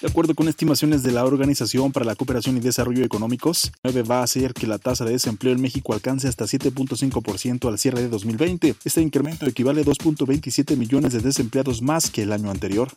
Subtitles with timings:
[0.00, 4.20] De acuerdo con estimaciones de la Organización para la Cooperación y Desarrollo Económicos, 9 va
[4.20, 8.08] a hacer que la tasa de desempleo en México alcance hasta 7.5% al cierre de
[8.08, 8.76] 2020.
[8.82, 12.88] Este incremento equivale a 2.27 millones de desempleados más que el año anterior.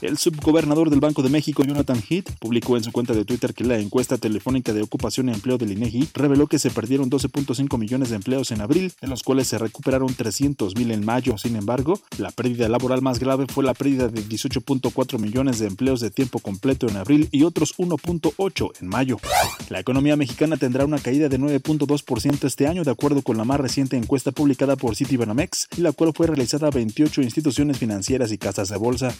[0.00, 3.64] El subgobernador del Banco de México, Jonathan Heath, publicó en su cuenta de Twitter que
[3.64, 8.10] la encuesta telefónica de ocupación y empleo del INEGI reveló que se perdieron 12.5 millones
[8.10, 11.38] de empleos en abril, de los cuales se recuperaron 300 mil en mayo.
[11.38, 16.00] Sin embargo, la pérdida laboral más grave fue la pérdida de 18.4 millones de empleos
[16.00, 19.18] de tiempo completo en abril y otros 1.8 en mayo.
[19.68, 23.60] La economía mexicana tendrá una caída de 9.2% este año, de acuerdo con la más
[23.60, 28.68] reciente encuesta publicada por Citibanamex, la cual fue realizada a 28 instituciones financieras y casas
[28.68, 29.14] de bolsa.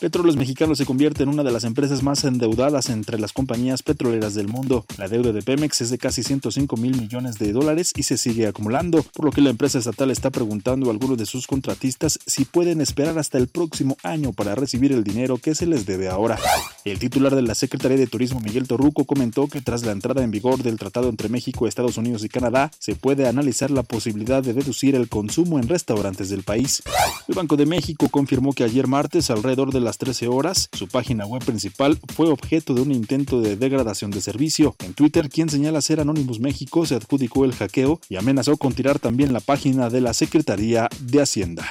[0.00, 4.34] Petróleos Mexicanos se convierte en una de las empresas más endeudadas entre las compañías petroleras
[4.34, 4.84] del mundo.
[4.98, 8.46] La deuda de Pemex es de casi 105 mil millones de dólares y se sigue
[8.46, 12.44] acumulando, por lo que la empresa estatal está preguntando a algunos de sus contratistas si
[12.44, 16.38] pueden esperar hasta el próximo año para recibir el dinero que se les debe ahora.
[16.84, 20.30] El titular de la Secretaría de Turismo, Miguel Torruco, comentó que tras la entrada en
[20.30, 24.52] vigor del tratado entre México, Estados Unidos y Canadá, se puede analizar la posibilidad de
[24.52, 26.82] deducir el consumo en restaurantes del país.
[27.28, 31.26] El Banco de México confirmó que ayer martes, alrededor de las 13 horas, su página
[31.26, 34.76] web principal fue objeto de un intento de degradación de servicio.
[34.78, 38.98] En Twitter, quien señala ser Anonymous México se adjudicó el hackeo y amenazó con tirar
[38.98, 41.66] también la página de la Secretaría de Hacienda.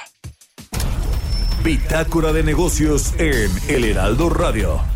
[1.66, 4.95] Bitácora de Negocios en El Heraldo Radio.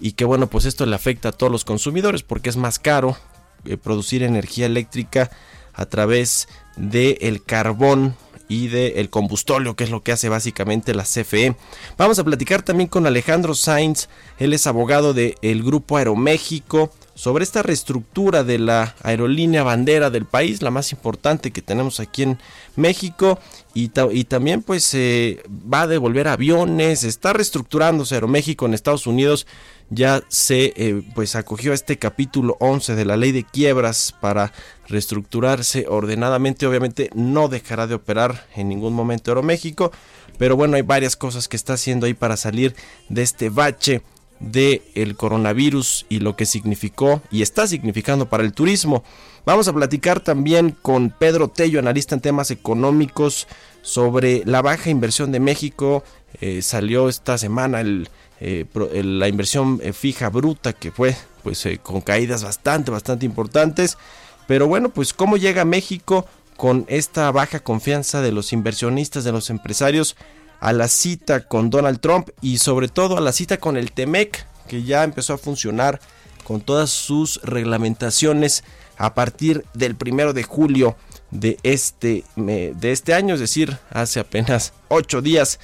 [0.00, 3.16] y que bueno, pues esto le afecta a todos los consumidores porque es más caro
[3.64, 5.30] eh, producir energía eléctrica
[5.74, 8.16] a través del el carbón
[8.48, 11.54] y del el combustóleo, que es lo que hace básicamente la CFE.
[11.96, 14.08] Vamos a platicar también con Alejandro Sainz,
[14.40, 20.62] él es abogado del Grupo Aeroméxico, sobre esta reestructura de la aerolínea bandera del país,
[20.62, 22.38] la más importante que tenemos aquí en
[22.76, 23.38] México,
[23.74, 23.88] y,
[24.24, 29.46] también pues eh, va a devolver aviones, está reestructurándose Aeroméxico en Estados Unidos,
[29.90, 34.54] ya se eh, pues acogió a este capítulo 11 de la ley de quiebras para
[34.88, 39.92] reestructurarse ordenadamente, obviamente no dejará de operar en ningún momento Aeroméxico,
[40.38, 42.74] pero bueno, hay varias cosas que está haciendo ahí para salir
[43.10, 44.00] de este bache
[44.40, 49.04] del el coronavirus y lo que significó y está significando para el turismo.
[49.46, 53.46] Vamos a platicar también con Pedro Tello, analista en temas económicos,
[53.82, 56.04] sobre la baja inversión de México.
[56.40, 57.82] Eh, salió esta semana
[58.40, 58.66] eh,
[59.02, 63.96] la inversión eh, fija bruta que fue pues con caídas bastante, bastante importantes.
[64.46, 66.26] Pero bueno, pues cómo llega México
[66.56, 70.16] con esta baja confianza de los inversionistas, de los empresarios
[70.60, 74.46] a la cita con Donald Trump y sobre todo a la cita con el TEMEC,
[74.68, 76.00] que ya empezó a funcionar
[76.44, 78.62] con todas sus reglamentaciones
[78.96, 80.96] a partir del primero de julio
[81.30, 85.58] de este, de este año, es decir, hace apenas ocho días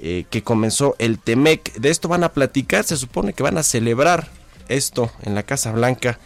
[0.00, 1.74] eh, que comenzó el TEMEC.
[1.74, 4.28] De esto van a platicar, se supone que van a celebrar
[4.68, 6.18] esto en la Casa Blanca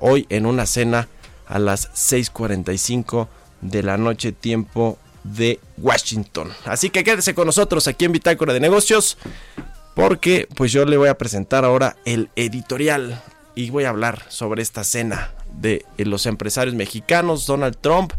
[0.00, 1.08] hoy en una cena
[1.46, 3.28] a las 6.45
[3.60, 6.50] de la noche tiempo de Washington.
[6.64, 9.18] Así que quédese con nosotros aquí en Bitácora de Negocios
[9.94, 13.22] porque pues yo le voy a presentar ahora el editorial
[13.54, 18.12] y voy a hablar sobre esta cena de los empresarios mexicanos, Donald Trump,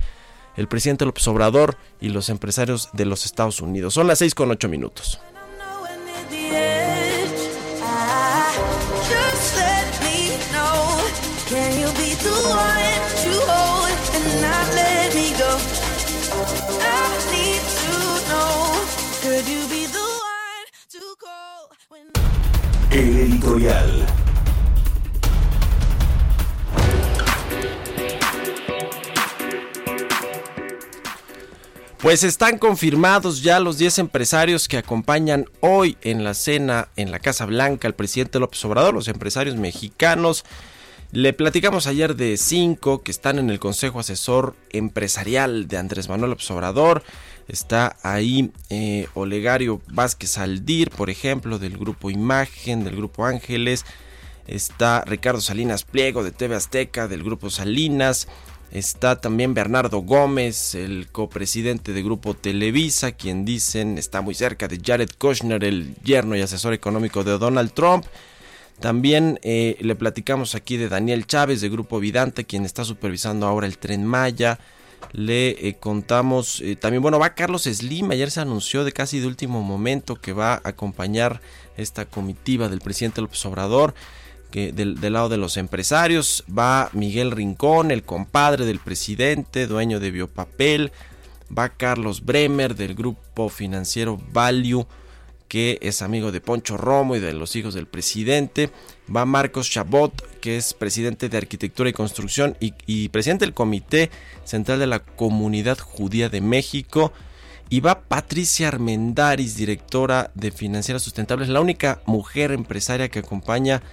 [0.57, 3.93] el presidente López Obrador y los empresarios de los Estados Unidos.
[3.93, 5.19] Son las 6 con 8 minutos.
[22.91, 24.05] El editorial.
[31.97, 37.17] Pues están confirmados ya los 10 empresarios que acompañan hoy en la cena en la
[37.17, 40.45] Casa Blanca al presidente López Obrador, los empresarios mexicanos.
[41.13, 46.37] Le platicamos ayer de cinco que están en el Consejo Asesor Empresarial de Andrés Manuel
[46.49, 47.03] Obrador.
[47.49, 53.85] Está ahí eh, Olegario Vázquez Aldir, por ejemplo, del grupo Imagen, del grupo Ángeles.
[54.47, 58.29] Está Ricardo Salinas Pliego de TV Azteca, del grupo Salinas.
[58.71, 64.79] Está también Bernardo Gómez, el copresidente de Grupo Televisa, quien dicen está muy cerca de
[64.81, 68.05] Jared Kushner, el yerno y asesor económico de Donald Trump.
[68.81, 73.67] También eh, le platicamos aquí de Daniel Chávez de Grupo Vidante, quien está supervisando ahora
[73.67, 74.59] el tren Maya.
[75.11, 79.27] Le eh, contamos eh, también, bueno, va Carlos Slim, ayer se anunció de casi de
[79.27, 81.41] último momento que va a acompañar
[81.77, 83.93] esta comitiva del presidente López Obrador.
[84.49, 86.43] Que del, lado de los empresarios.
[86.49, 90.91] Va Miguel Rincón, el compadre del presidente, dueño de Biopapel,
[91.57, 94.85] va Carlos Bremer del grupo financiero Value,
[95.51, 98.69] que es amigo de Poncho Romo y de los hijos del presidente.
[99.13, 104.09] Va Marcos Chabot, que es presidente de Arquitectura y Construcción y, presidente del Comité
[104.45, 107.11] Central de la Comunidad Judía de México.
[107.69, 113.83] Y va Patricia Armendaris, directora de Financieras Sustentables, la única mujer empresaria que acompaña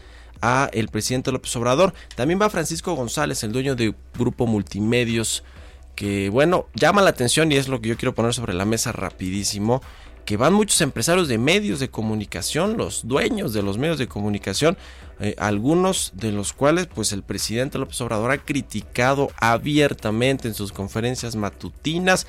[0.40, 1.92] a el presidente López Obrador.
[2.14, 5.42] También va Francisco González, el dueño de Grupo Multimedios,
[5.96, 8.92] que bueno, llama la atención y es lo que yo quiero poner sobre la mesa
[8.92, 9.82] rapidísimo
[10.28, 14.76] que van muchos empresarios de medios de comunicación, los dueños de los medios de comunicación,
[15.20, 20.70] eh, algunos de los cuales pues el presidente López Obrador ha criticado abiertamente en sus
[20.70, 22.26] conferencias matutinas.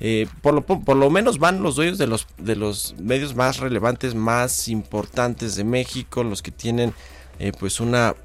[0.00, 0.54] Eh, por,
[0.96, 5.62] lo, menos van los dueños de los, de los medios más relevantes, más importantes de
[5.62, 6.94] México, los que tienen
[7.38, 8.16] eh, pues una,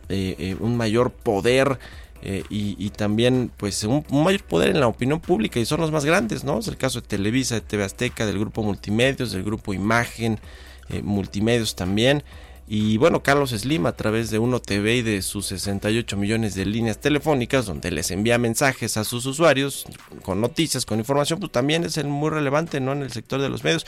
[0.59, 1.77] un mayor poder
[2.23, 6.05] eh, y, también pues un, mayor poder en la opinión pública y son los más
[6.05, 6.59] grandes, ¿no?
[6.59, 10.39] Es el caso de Televisa, de TV Azteca, del grupo Multimedios, del grupo Imagen,
[10.89, 12.23] eh, Multimedios también.
[12.73, 16.65] Y bueno, Carlos Slim a través de Uno TV y de sus 68 millones de
[16.65, 19.85] líneas telefónicas donde les envía mensajes a sus usuarios
[20.23, 22.93] con noticias, con información, pues también es muy relevante ¿no?
[22.93, 23.85] en el sector de los medios.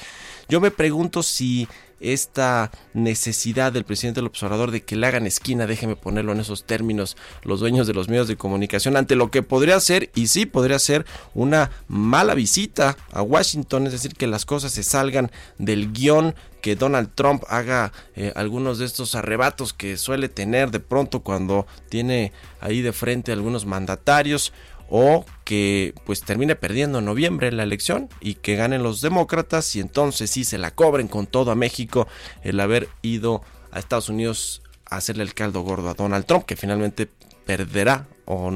[0.50, 1.66] Yo me pregunto si
[2.02, 6.66] esta necesidad del presidente del observador de que le hagan esquina, déjeme ponerlo en esos
[6.66, 10.46] términos, los dueños de los medios de comunicación, ante lo que podría ser, y sí
[10.46, 15.94] podría ser, una mala visita a Washington, es decir, que las cosas se salgan del
[15.94, 21.20] guion que Donald Trump haga eh, algunos de estos arrebatos que suele tener de pronto
[21.20, 24.54] cuando tiene ahí de frente algunos mandatarios
[24.90, 29.82] o que pues termine perdiendo en noviembre la elección y que ganen los demócratas y
[29.82, 32.08] entonces sí se la cobren con todo a México
[32.44, 33.42] el haber ido
[33.72, 37.10] a Estados Unidos a hacerle el caldo gordo a Donald Trump que finalmente
[37.46, 38.50] perderá o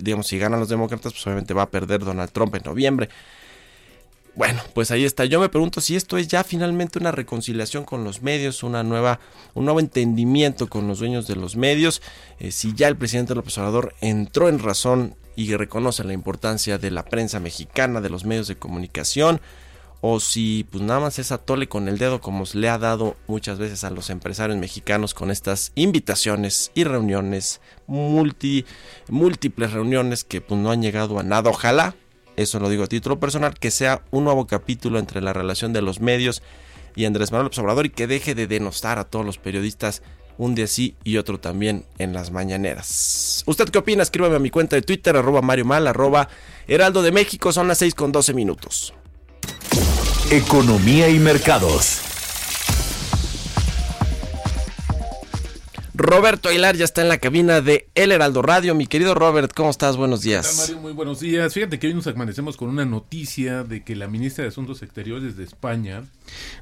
[0.00, 3.10] digamos si ganan los demócratas pues obviamente va a perder Donald Trump en noviembre
[4.34, 5.26] bueno, pues ahí está.
[5.26, 9.20] Yo me pregunto si esto es ya finalmente una reconciliación con los medios, una nueva,
[9.54, 12.00] un nuevo entendimiento con los dueños de los medios,
[12.38, 16.90] eh, si ya el presidente López Obrador entró en razón y reconoce la importancia de
[16.90, 19.40] la prensa mexicana, de los medios de comunicación,
[20.00, 23.58] o si pues nada más es atole con el dedo como le ha dado muchas
[23.58, 28.64] veces a los empresarios mexicanos con estas invitaciones y reuniones, multi,
[29.08, 31.50] múltiples reuniones que pues no han llegado a nada.
[31.50, 31.94] Ojalá
[32.36, 35.82] eso lo digo a título personal, que sea un nuevo capítulo entre la relación de
[35.82, 36.42] los medios
[36.94, 40.02] y Andrés Manuel López Obrador y que deje de denostar a todos los periodistas
[40.38, 43.42] un día sí y otro también en las mañaneras.
[43.46, 44.02] ¿Usted qué opina?
[44.02, 46.28] Escríbame a mi cuenta de Twitter, arroba Mario Mal, arroba
[46.66, 48.94] Heraldo de México, son las 6 con 12 minutos.
[50.30, 52.11] Economía y mercados.
[56.02, 58.74] Roberto Aguilar ya está en la cabina de El Heraldo Radio.
[58.74, 59.96] Mi querido Robert, ¿cómo estás?
[59.96, 60.58] Buenos días.
[60.58, 60.82] Mario?
[60.82, 61.54] Muy buenos días.
[61.54, 65.36] Fíjate que hoy nos amanecemos con una noticia de que la ministra de Asuntos Exteriores
[65.36, 66.02] de España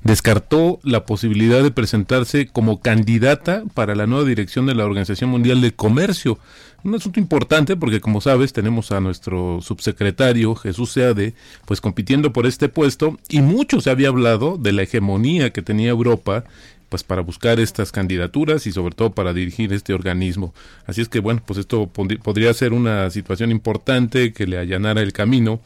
[0.05, 5.63] descartó la posibilidad de presentarse como candidata para la nueva dirección de la Organización Mundial
[5.63, 6.39] de Comercio.
[6.85, 11.33] Un asunto importante porque, como sabes, tenemos a nuestro subsecretario Jesús Seade,
[11.65, 15.89] pues compitiendo por este puesto y mucho se había hablado de la hegemonía que tenía
[15.89, 16.45] Europa
[16.91, 20.53] pues para buscar estas candidaturas y sobre todo para dirigir este organismo.
[20.85, 25.15] Así es que bueno, pues esto podría ser una situación importante que le allanara el
[25.15, 25.61] camino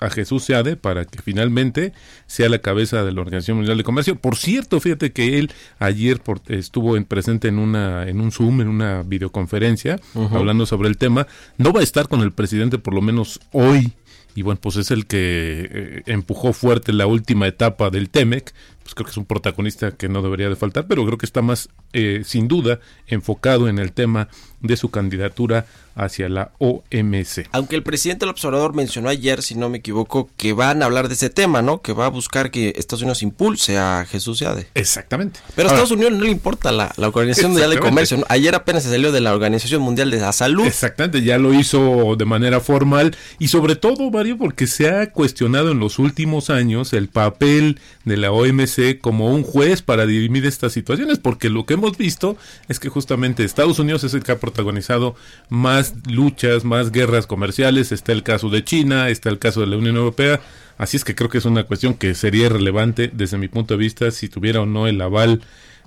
[0.00, 1.92] a, Jesús Seade para que finalmente
[2.26, 4.16] sea la cabeza de la Organización Mundial de Comercio.
[4.16, 8.68] Por cierto, fíjate que él ayer estuvo en, presente en una en un Zoom, en
[8.68, 10.00] una videoconferencia,
[10.32, 11.26] hablando sobre el tema.
[11.58, 13.92] No va a estar con el presidente por lo menos hoy
[14.38, 18.54] y bueno, pues es el que eh, empujó fuerte la última etapa del TEMEC,
[18.88, 21.42] pues creo que es un protagonista que no debería de faltar, pero creo que está
[21.42, 24.28] más, eh, sin duda, enfocado en el tema
[24.60, 27.48] de su candidatura hacia la OMC.
[27.52, 31.08] Aunque el presidente del observador mencionó ayer, si no me equivoco, que van a hablar
[31.08, 31.82] de ese tema, ¿no?
[31.82, 34.68] Que va a buscar que Estados Unidos impulse a Jesús Seade.
[34.74, 35.40] Exactamente.
[35.56, 38.24] Pero a Estados Unidos no le importa la, Organización Mundial de Comercio.
[38.28, 40.66] Ayer apenas se salió de la Organización Mundial de la Salud.
[40.66, 45.72] Exactamente, ya lo hizo de manera formal y sobre todo, Mario, porque se ha cuestionado
[45.72, 50.72] en los últimos años el papel de la OMC como un juez para dirimir estas
[50.72, 52.36] situaciones, porque lo que hemos visto
[52.68, 55.16] es que justamente Estados Unidos es el que ha protagonizado
[55.48, 59.76] más luchas, más guerras comerciales, está el caso de China, está el caso de la
[59.76, 60.40] Unión Europea,
[60.78, 63.78] así es que creo que es una cuestión que sería relevante desde mi punto de
[63.78, 65.42] vista si tuviera o no el aval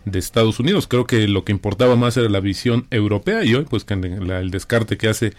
[0.06, 0.88] de Estados Unidos.
[0.88, 4.98] Creo que lo que importaba más era la visión europea y hoy pues el descarte
[4.98, 5.34] que hace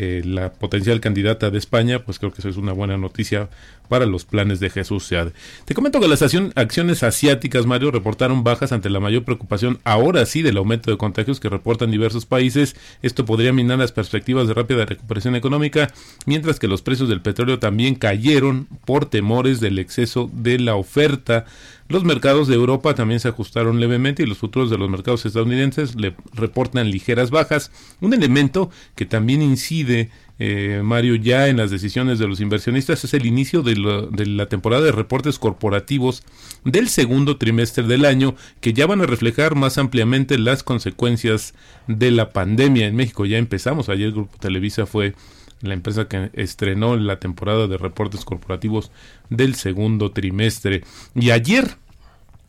[0.00, 3.48] eh, la potencial candidata de España, pues creo que eso es una buena noticia
[3.88, 5.32] para los planes de Jesús Seade.
[5.64, 10.42] Te comento que las acciones asiáticas, Mario, reportaron bajas ante la mayor preocupación ahora sí
[10.42, 12.76] del aumento de contagios que reportan diversos países.
[13.02, 15.92] Esto podría minar las perspectivas de rápida recuperación económica,
[16.26, 21.44] mientras que los precios del petróleo también cayeron por temores del exceso de la oferta.
[21.88, 25.94] Los mercados de Europa también se ajustaron levemente y los futuros de los mercados estadounidenses
[25.94, 32.20] le reportan ligeras bajas, un elemento que también incide eh, Mario, ya en las decisiones
[32.20, 33.74] de los inversionistas es el inicio de,
[34.12, 36.22] de, la temporada de reportes corporativos
[36.64, 41.54] del segundo trimestre del año que ya van a reflejar más ampliamente las consecuencias
[41.88, 42.86] de la pandemia.
[42.86, 45.14] En México ya empezamos, ayer el Grupo Televisa fue
[45.60, 48.90] la empresa que estrenó la temporada de reportes corporativos
[49.30, 50.84] del segundo trimestre.
[51.14, 51.76] Y ayer,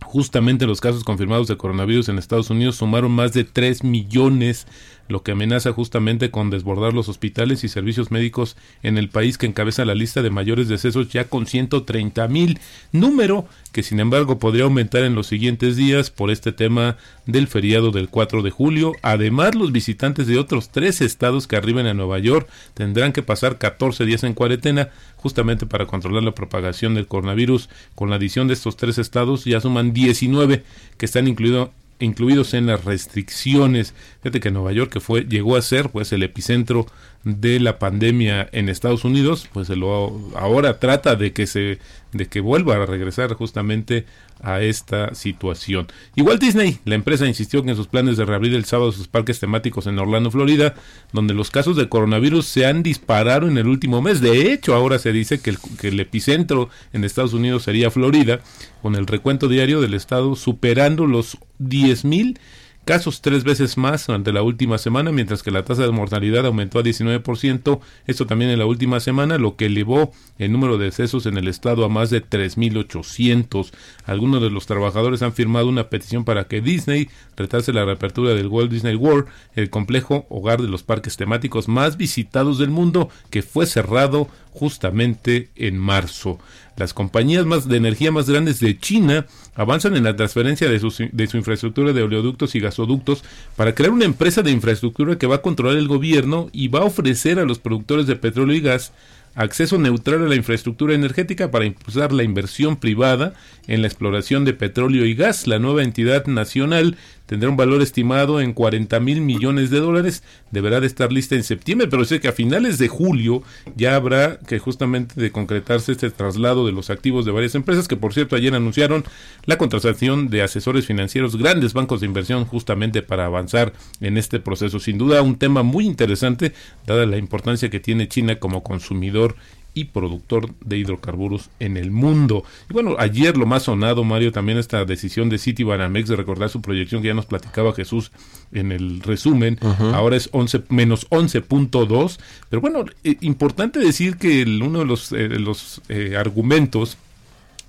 [0.04, 4.68] justamente los casos confirmados de coronavirus en Estados Unidos sumaron más de 3 millones
[5.10, 9.48] lo que amenaza justamente con desbordar los hospitales y servicios médicos en el país que
[9.48, 12.60] encabeza la lista de mayores decesos ya con 130 mil,
[12.94, 17.92] número que sin embargo podría aumentar en los siguientes días por este tema del feriado
[17.92, 18.94] del 4 de julio.
[19.01, 23.58] Además, los visitantes de otros tres estados que arriben a Nueva York tendrán que pasar
[23.58, 27.70] 14 días en cuarentena justamente para controlar la propagación del coronavirus.
[27.96, 30.63] Con la adición de estos tres estados ya suman 19
[30.98, 33.94] que están incluidos incluidos en las restricciones.
[34.22, 36.88] Fíjate que Nueva York, que fue, llegó a ser pues el epicentro
[37.24, 41.79] de la pandemia en Estados Unidos, pues lo, ahora trata de que se
[42.12, 44.06] de que vuelva a regresar justamente
[44.41, 45.88] a esta situación.
[46.15, 49.39] Igual Disney, la empresa insistió que en sus planes de reabrir el sábado sus parques
[49.39, 50.75] temáticos en Orlando, Florida,
[51.12, 54.22] donde los casos de coronavirus se han disparado en el último mes.
[54.22, 58.41] De hecho, ahora se dice que el, que el epicentro en Estados Unidos sería Florida,
[58.81, 62.39] con el recuento diario del estado superando los 10 mil
[62.86, 66.80] casos tres veces más durante la última semana, mientras que la tasa de mortalidad aumentó
[66.80, 71.26] a 19%, esto también en la última semana, lo que elevó el número de decesos
[71.26, 73.72] en el estado a más de 3.800.
[74.06, 78.48] Algunos de los trabajadores han firmado una petición para que Disney retrase la reapertura del
[78.48, 83.44] Walt Disney World, el complejo hogar de los parques temáticos más visitados del mundo, que
[83.44, 86.39] fue cerrado justamente en marzo.
[86.75, 89.25] Las compañías más de energía más grandes de China
[89.56, 90.79] avanzan en la transferencia de
[91.12, 93.24] de su infraestructura de oleoductos y gasoductos
[93.56, 96.86] para crear una empresa de infraestructura que va a controlar el gobierno y va a
[96.86, 98.94] ofrecer a los productores de petróleo y gas
[99.36, 103.34] acceso neutral a la infraestructura energética para impulsar la inversión privada
[103.68, 105.48] en la exploración de petróleo y gas.
[105.48, 106.98] La nueva entidad nacional
[107.30, 110.24] tendrá un valor estimado en 40 mil millones de dólares.
[110.50, 113.44] Deberá de estar lista en septiembre, pero sé que a finales de julio
[113.76, 117.96] ya habrá que justamente de concretarse este traslado de los activos de varias empresas, que
[117.96, 119.04] por cierto ayer anunciaron
[119.46, 124.80] la contratación de asesores financieros, grandes bancos de inversión justamente para avanzar en este proceso.
[124.80, 126.54] Sin duda un tema muy interesante,
[126.88, 129.36] dada la importancia que tiene China como consumidor
[129.80, 132.44] y productor de hidrocarburos en el mundo.
[132.70, 136.50] Y bueno, ayer lo más sonado, Mario, también esta decisión de City Banamex de recordar
[136.50, 138.12] su proyección que ya nos platicaba Jesús
[138.52, 139.58] en el resumen,
[139.94, 142.20] ahora es 11 menos 11.2,
[142.50, 146.98] pero bueno, eh, importante decir que el, uno de los, eh, los eh, argumentos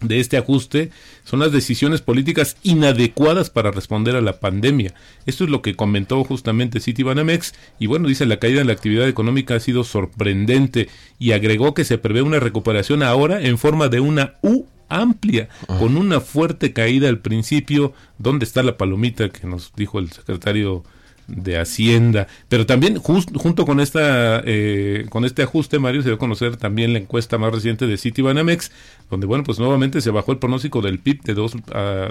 [0.00, 0.90] de este ajuste
[1.24, 4.94] son las decisiones políticas inadecuadas para responder a la pandemia.
[5.26, 9.08] Esto es lo que comentó justamente Citibanamex y bueno, dice la caída de la actividad
[9.08, 10.88] económica ha sido sorprendente
[11.18, 15.96] y agregó que se prevé una recuperación ahora en forma de una U amplia, con
[15.96, 17.94] una fuerte caída al principio.
[18.18, 20.82] ¿Dónde está la palomita que nos dijo el secretario
[21.30, 22.26] de Hacienda.
[22.48, 26.92] Pero también junto con esta eh, con este ajuste, Mario, se dio a conocer también
[26.92, 28.72] la encuesta más reciente de Citibanamex,
[29.10, 31.56] donde bueno, pues nuevamente se bajó el pronóstico del PIB de, dos,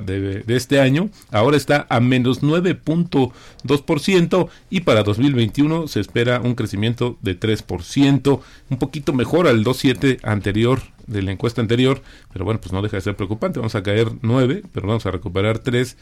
[0.05, 1.09] de, de, este año.
[1.31, 8.39] Ahora está a menos 9.2% y para 2021 se espera un crecimiento de 3%,
[8.69, 12.97] un poquito mejor al 2.7 anterior de la encuesta anterior, pero bueno, pues no deja
[12.97, 13.59] de ser preocupante.
[13.59, 15.97] Vamos a caer 9, pero vamos a recuperar 3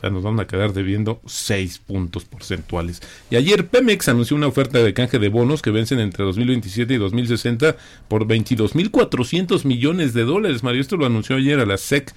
[0.00, 3.02] o sea, nos van a quedar debiendo 6 puntos porcentuales.
[3.28, 6.96] Y ayer Pemex anunció una oferta de canje de bonos que vencen entre 2027 y
[6.96, 7.76] 2060
[8.08, 10.62] por 22.400 millones de dólares.
[10.62, 12.14] Mario, esto lo anunció ayer a la SEC.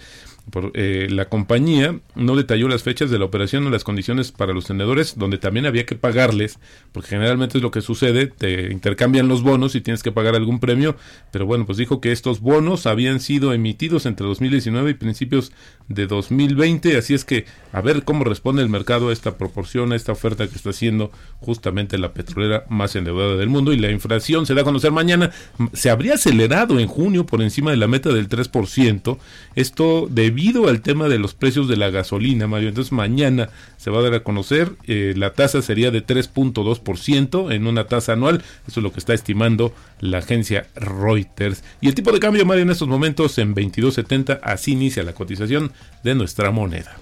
[0.49, 4.53] Por, eh, la compañía no detalló las fechas de la operación o las condiciones para
[4.53, 6.59] los tenedores, donde también había que pagarles,
[6.91, 10.59] porque generalmente es lo que sucede, te intercambian los bonos y tienes que pagar algún
[10.59, 10.97] premio,
[11.31, 15.53] pero bueno, pues dijo que estos bonos habían sido emitidos entre 2019 y principios
[15.87, 19.95] de 2020, así es que a ver cómo responde el mercado a esta proporción, a
[19.95, 24.45] esta oferta que está haciendo justamente la petrolera más endeudada del mundo y la inflación
[24.45, 25.31] se da a conocer mañana,
[25.73, 29.17] se habría acelerado en junio por encima de la meta del 3%,
[29.55, 33.99] esto debido al tema de los precios de la gasolina, Mario, entonces mañana se va
[33.99, 38.79] a dar a conocer, eh, la tasa sería de 3.2% en una tasa anual, eso
[38.79, 42.71] es lo que está estimando la agencia Reuters, y el tipo de cambio, Mario, en
[42.71, 45.71] estos momentos en 22.70, así inicia la cotización
[46.03, 46.97] de nuestra moneda.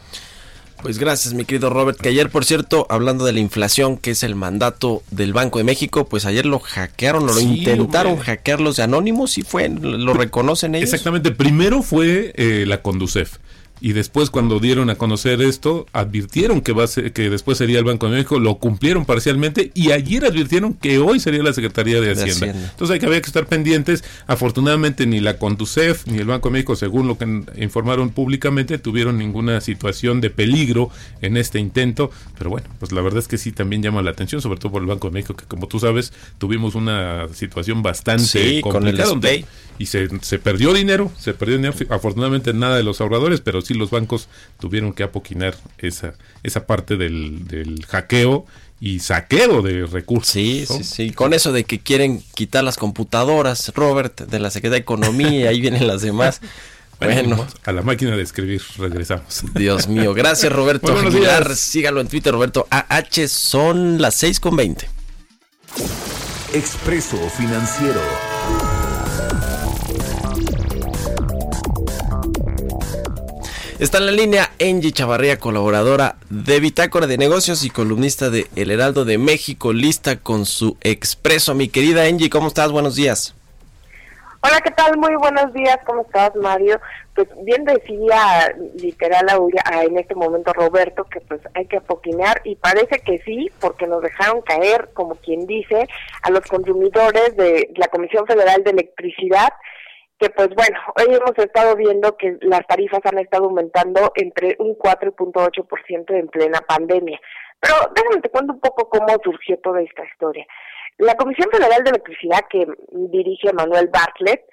[0.82, 4.24] Pues gracias, mi querido Robert, que ayer, por cierto, hablando de la inflación, que es
[4.24, 8.26] el mandato del Banco de México, pues ayer lo hackearon, lo sí, intentaron hombre.
[8.26, 10.90] hackear los de Anónimos y fue, lo reconocen ellos.
[10.90, 13.38] Exactamente, primero fue eh, la Conducef
[13.82, 17.80] y después cuando dieron a conocer esto, advirtieron que, va a ser, que después sería
[17.80, 22.00] el Banco de México, lo cumplieron parcialmente y ayer advirtieron que hoy sería la Secretaría
[22.00, 22.46] de Hacienda.
[22.46, 22.70] De Hacienda.
[22.72, 24.04] Entonces hay que había que estar pendientes.
[24.28, 27.26] Afortunadamente ni la Conducef ni el Banco de México, según lo que
[27.58, 30.92] informaron públicamente, tuvieron ninguna situación de peligro
[31.22, 32.12] en este intento.
[32.38, 34.84] Pero bueno, pues la verdad es que sí también llama la atención, sobre todo por
[34.84, 39.10] el Banco de México, que como tú sabes, tuvimos una situación bastante sí, complicada.
[39.10, 39.46] Donde,
[39.82, 43.74] y se, se perdió dinero, se perdió dinero, afortunadamente nada de los ahorradores, pero sí
[43.74, 44.28] los bancos
[44.60, 46.14] tuvieron que apoquinar esa,
[46.44, 48.46] esa parte del, del hackeo
[48.80, 50.32] y saqueo de recursos.
[50.32, 50.78] Sí, ¿no?
[50.78, 51.12] sí, sí.
[51.14, 55.48] Con eso de que quieren quitar las computadoras, Robert, de la Secretaría de Economía, y
[55.48, 56.42] ahí vienen las demás.
[57.04, 59.44] Bueno, a la máquina de escribir regresamos.
[59.56, 61.48] Dios mío, gracias Roberto bueno, Aguilar.
[61.48, 61.60] Días.
[61.60, 63.28] Sígalo en Twitter, Roberto AH.
[63.28, 64.88] Son las 6 con 20.
[66.54, 68.31] Expreso Financiero.
[73.82, 78.70] Está en la línea Angie Chavarría, colaboradora de Bitácora de Negocios y columnista de El
[78.70, 81.56] Heraldo de México, lista con su expreso.
[81.56, 82.72] Mi querida Angie, ¿cómo estás?
[82.72, 83.34] Buenos días.
[84.44, 84.98] Hola, ¿qué tal?
[84.98, 86.80] Muy buenos días, ¿cómo estás, Mario?
[87.16, 89.28] Pues bien decía literal
[89.66, 93.88] a, en este momento Roberto que pues hay que apoquinar y parece que sí, porque
[93.88, 95.88] nos dejaron caer, como quien dice,
[96.22, 99.50] a los consumidores de la Comisión Federal de Electricidad,
[100.22, 104.78] que pues bueno, hoy hemos estado viendo que las tarifas han estado aumentando entre un
[104.78, 107.20] 4.8% en plena pandemia.
[107.60, 110.46] Pero déjame te cuento un poco cómo surgió toda esta historia.
[111.00, 114.46] La Comisión Federal de Electricidad que dirige Manuel Bartlett,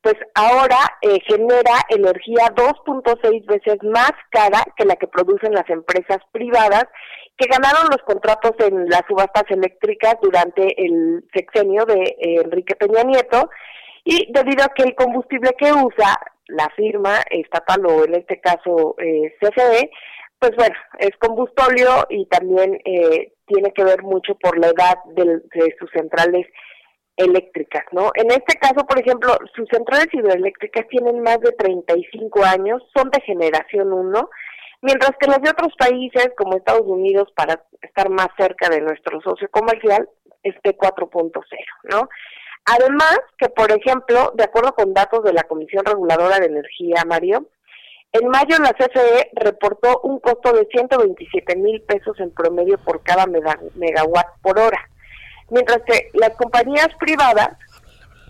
[0.00, 6.18] pues ahora eh, genera energía 2.6 veces más cara que la que producen las empresas
[6.30, 6.84] privadas
[7.36, 13.02] que ganaron los contratos en las subastas eléctricas durante el sexenio de eh, Enrique Peña
[13.02, 13.50] Nieto
[14.08, 16.16] y debido a que el combustible que usa
[16.46, 19.90] la firma estatal o en este caso eh, CFE,
[20.38, 25.40] pues bueno, es combustóleo y también eh, tiene que ver mucho por la edad de,
[25.80, 26.46] sus centrales
[27.16, 28.12] eléctricas, ¿no?
[28.14, 33.20] En este caso, por ejemplo, sus centrales hidroeléctricas tienen más de 35 años, son de
[33.22, 34.30] generación 1,
[34.82, 39.20] mientras que las de otros países, como Estados Unidos, para estar más cerca de nuestro
[39.20, 40.08] socio comercial,
[40.44, 41.32] es de 4.0,
[41.90, 42.08] ¿no?
[42.66, 47.46] Además, que por ejemplo, de acuerdo con datos de la Comisión Reguladora de Energía, Mario,
[48.12, 53.26] en mayo la CFE reportó un costo de 127 mil pesos en promedio por cada
[53.26, 54.88] megawatt por hora,
[55.50, 57.50] mientras que las compañías privadas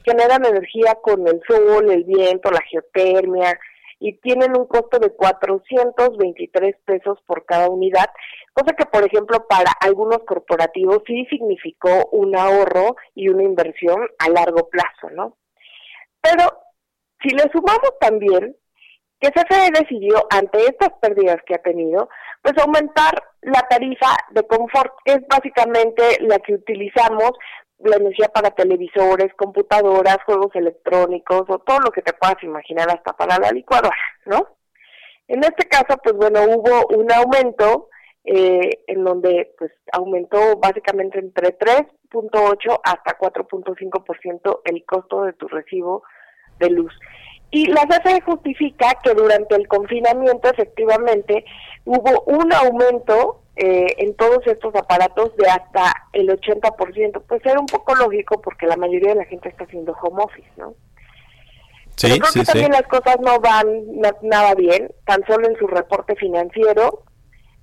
[0.05, 3.59] generan energía con el sol, el viento, la geotermia
[3.99, 8.11] y tienen un costo de 423 pesos por cada unidad,
[8.57, 14.31] cosa que por ejemplo para algunos corporativos sí significó un ahorro y una inversión a
[14.31, 15.37] largo plazo, ¿no?
[16.23, 16.45] Pero
[17.23, 18.57] si le sumamos también
[19.21, 22.09] que CFE decidió, ante estas pérdidas que ha tenido,
[22.43, 27.33] pues aumentar la tarifa de confort, que es básicamente la que utilizamos,
[27.79, 33.13] la energía para televisores, computadoras, juegos electrónicos o todo lo que te puedas imaginar hasta
[33.15, 34.49] para la licuadora, ¿no?
[35.29, 37.89] En este caso, pues bueno, hubo un aumento
[38.29, 46.03] eh, en donde pues aumentó básicamente entre 3.8 hasta 4.5% el costo de tu recibo
[46.59, 46.93] de luz.
[47.53, 51.45] Y la CFE justifica que durante el confinamiento efectivamente
[51.85, 57.23] hubo un aumento eh, en todos estos aparatos de hasta el 80%.
[57.29, 60.51] Pues era un poco lógico porque la mayoría de la gente está haciendo home office,
[60.57, 60.75] ¿no?
[61.95, 63.87] Sí, Pero creo que también las cosas no van
[64.23, 64.93] nada bien.
[65.05, 67.05] Tan solo en su reporte financiero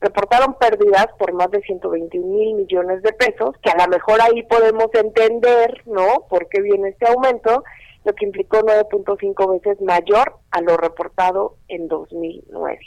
[0.03, 4.43] reportaron pérdidas por más de 121 mil millones de pesos, que a lo mejor ahí
[4.43, 6.25] podemos entender, ¿no?
[6.29, 7.63] Por qué viene este aumento
[8.05, 12.79] lo que implicó 9.5 veces mayor a lo reportado en 2009.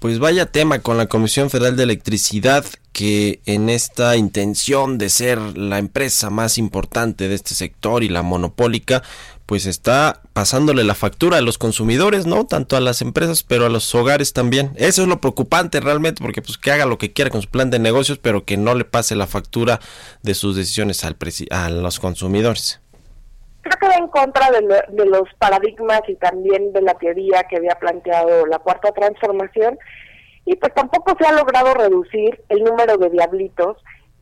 [0.00, 5.38] Pues vaya tema con la Comisión Federal de Electricidad que en esta intención de ser
[5.56, 9.02] la empresa más importante de este sector y la monopólica,
[9.46, 12.46] pues está pasándole la factura a los consumidores, ¿no?
[12.46, 14.72] Tanto a las empresas, pero a los hogares también.
[14.76, 17.70] Eso es lo preocupante realmente, porque pues que haga lo que quiera con su plan
[17.70, 19.80] de negocios, pero que no le pase la factura
[20.22, 21.16] de sus decisiones al
[21.50, 22.80] a los consumidores
[23.64, 27.74] creo que va en contra de, los paradigmas y también de la teoría que había
[27.76, 29.78] planteado la cuarta transformación
[30.44, 33.78] y pues tampoco se ha logrado reducir el número de diablitos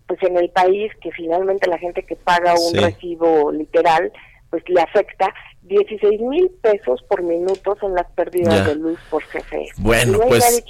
[0.06, 4.12] pues en el país que finalmente la gente que paga un recibo literal
[4.52, 9.70] pues le afecta 16 mil pesos por minuto son las pérdidas de luz por CFE.
[9.78, 10.62] Bueno, pues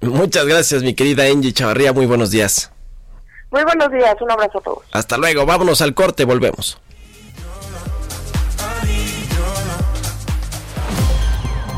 [0.00, 2.72] muchas gracias mi querida Angie Chavarría, muy buenos días.
[3.52, 4.84] Muy buenos días, un abrazo a todos.
[4.90, 6.80] Hasta luego, vámonos al corte, volvemos.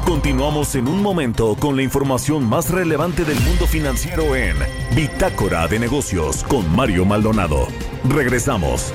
[0.07, 4.57] Continuamos en un momento con la información más relevante del mundo financiero en
[4.97, 7.69] Bitácora de Negocios con Mario Maldonado.
[8.09, 8.95] Regresamos.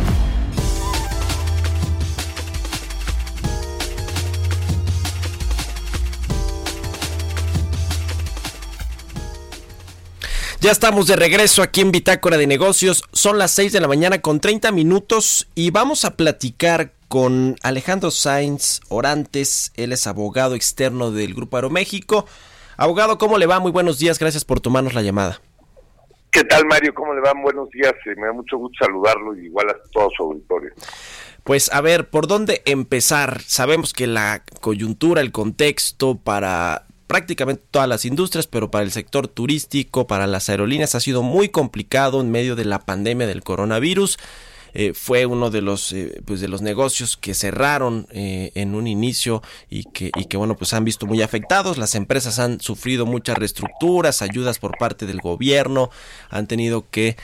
[10.61, 13.03] Ya estamos de regreso aquí en Bitácora de Negocios.
[13.13, 18.11] Son las 6 de la mañana con 30 minutos y vamos a platicar con Alejandro
[18.11, 19.73] Sainz Orantes.
[19.75, 22.27] Él es abogado externo del Grupo Aeroméxico.
[22.77, 23.59] Abogado, ¿cómo le va?
[23.59, 24.19] Muy buenos días.
[24.19, 25.41] Gracias por tomarnos la llamada.
[26.29, 26.93] ¿Qué tal, Mario?
[26.93, 27.33] ¿Cómo le va?
[27.41, 27.95] Buenos días.
[28.05, 30.73] Eh, me da mucho gusto saludarlo y igual a todo su auditorio.
[31.43, 33.41] Pues a ver, ¿por dónde empezar?
[33.41, 39.27] Sabemos que la coyuntura, el contexto para prácticamente todas las industrias, pero para el sector
[39.27, 44.17] turístico, para las aerolíneas ha sido muy complicado en medio de la pandemia del coronavirus.
[44.73, 48.87] Eh, fue uno de los eh, pues de los negocios que cerraron eh, en un
[48.87, 51.77] inicio y que y que bueno pues han visto muy afectados.
[51.77, 55.89] Las empresas han sufrido muchas reestructuras ayudas por parte del gobierno
[56.29, 57.17] han tenido que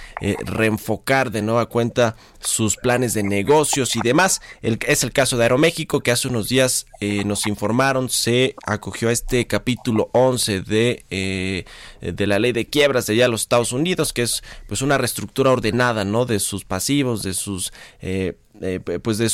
[0.45, 4.41] reenfocar de nueva cuenta sus planes de negocios y demás.
[4.62, 6.86] El, es el caso de Aeroméxico que hace unos días
[7.25, 11.65] nos informaron se acogió a este capítulo 11 de
[12.01, 15.51] de la ley de quiebras de allá los Estados Unidos que es pues una reestructura
[15.51, 17.71] ordenada no de sus pasivos de sus
[18.02, 19.30] eh, eh, pues de,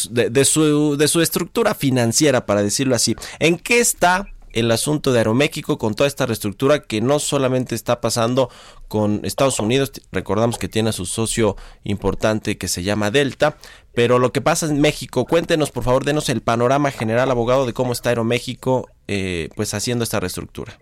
[0.46, 5.78] su, de su estructura financiera para decirlo así en qué está el asunto de Aeroméxico
[5.78, 8.50] con toda esta reestructura que no solamente está pasando
[8.88, 13.58] con Estados Unidos, recordamos que tiene a su socio importante que se llama Delta,
[13.94, 17.74] pero lo que pasa en México, cuéntenos por favor, denos el panorama general, abogado, de
[17.74, 20.78] cómo está Aeroméxico eh, pues haciendo esta reestructura.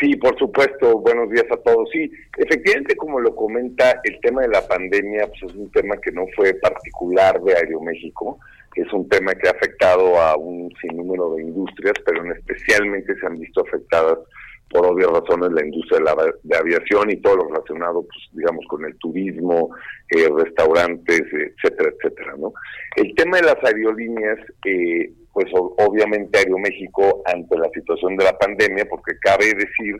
[0.00, 0.98] Sí, por supuesto.
[0.98, 1.88] Buenos días a todos.
[1.90, 6.12] Sí, efectivamente, como lo comenta, el tema de la pandemia pues, es un tema que
[6.12, 8.38] no fue particular de Aeroméxico.
[8.74, 13.26] Es un tema que ha afectado a un sinnúmero de industrias, pero en especialmente se
[13.26, 14.18] han visto afectadas
[14.70, 18.84] por obvias razones la industria de, la, aviación y todo lo relacionado, pues, digamos, con
[18.84, 19.70] el turismo,
[20.10, 22.52] eh, restaurantes, etcétera, etcétera, ¿no?
[22.96, 28.86] El tema de las aerolíneas, eh, pues obviamente Aeroméxico ante la situación de la pandemia,
[28.88, 29.96] porque cabe decir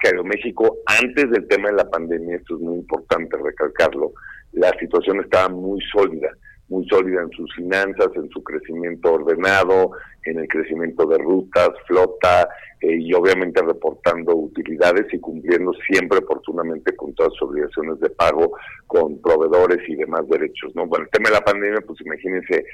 [0.00, 4.12] que Aeroméxico antes del tema de la pandemia, esto es muy importante recalcarlo,
[4.52, 6.30] la situación estaba muy sólida
[6.68, 9.92] muy sólida en sus finanzas, en su crecimiento ordenado,
[10.24, 12.48] en el crecimiento de rutas, flota
[12.80, 18.52] eh, y obviamente reportando utilidades y cumpliendo siempre oportunamente con todas sus obligaciones de pago
[18.86, 20.74] con proveedores y demás derechos.
[20.74, 20.86] ¿no?
[20.86, 22.64] Bueno, el tema de la pandemia, pues imagínense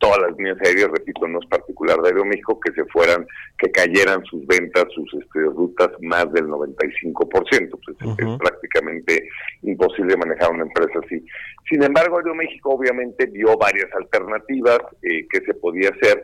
[0.00, 3.26] todas las líneas aéreas, repito, no es particular de Aeroméxico, que se fueran,
[3.58, 7.14] que cayeran sus ventas, sus este, rutas más del 95%.
[7.22, 9.28] Pues es prácticamente
[9.62, 11.24] imposible manejar una empresa así.
[11.68, 16.22] Sin embargo, Aeroméxico obviamente dio varias alternativas eh, que se podía hacer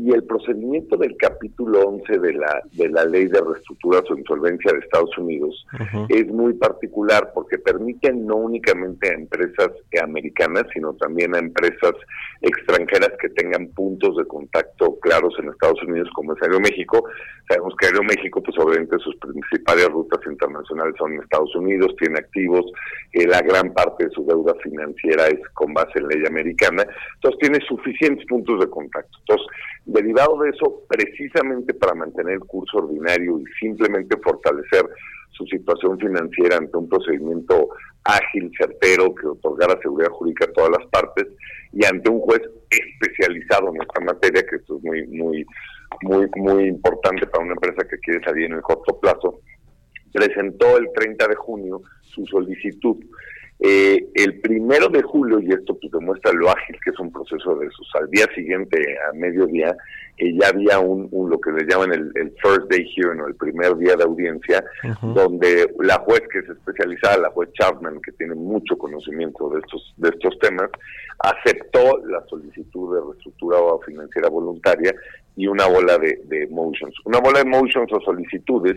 [0.00, 4.72] y el procedimiento del capítulo 11 de la, de la ley de reestructura o insolvencia
[4.72, 5.66] de Estados Unidos
[6.08, 11.94] es muy particular porque permite no únicamente a empresas americanas, sino también a empresas
[12.42, 17.04] extranjeras que tengan puntos de contacto claros en Estados Unidos, como es Aeroméxico.
[17.48, 22.66] Sabemos que Aeroméxico, pues obviamente sus principales rutas internacionales son en Estados Unidos, tiene activos,
[23.14, 27.40] eh, la gran parte de su deuda financiera es con base en ley americana, entonces
[27.40, 29.18] tiene suficientes puntos de contacto.
[29.20, 29.46] Entonces,
[29.88, 34.84] Derivado de eso, precisamente para mantener el curso ordinario y simplemente fortalecer
[35.30, 37.70] su situación financiera ante un procedimiento
[38.04, 41.28] ágil, certero, que otorgara seguridad jurídica a todas las partes
[41.72, 45.46] y ante un juez especializado en esta materia, que esto es muy, muy,
[46.02, 49.40] muy, muy importante para una empresa que quiere salir en el corto plazo,
[50.12, 52.98] presentó el 30 de junio su solicitud
[53.60, 57.56] eh, el primero de julio, y esto pues demuestra lo ágil que es un proceso
[57.56, 59.76] de esos, al día siguiente, a mediodía,
[60.18, 63.96] ya había un, lo que le llaman el, first day hearing o el primer día
[63.96, 64.64] de audiencia,
[65.02, 69.94] donde la juez que es especializada, la juez Chapman, que tiene mucho conocimiento de estos,
[69.96, 70.70] de estos temas,
[71.20, 74.94] aceptó la solicitud de reestructura o financiera voluntaria
[75.36, 76.94] y una bola de, de motions.
[77.04, 78.76] Una bola de motions o solicitudes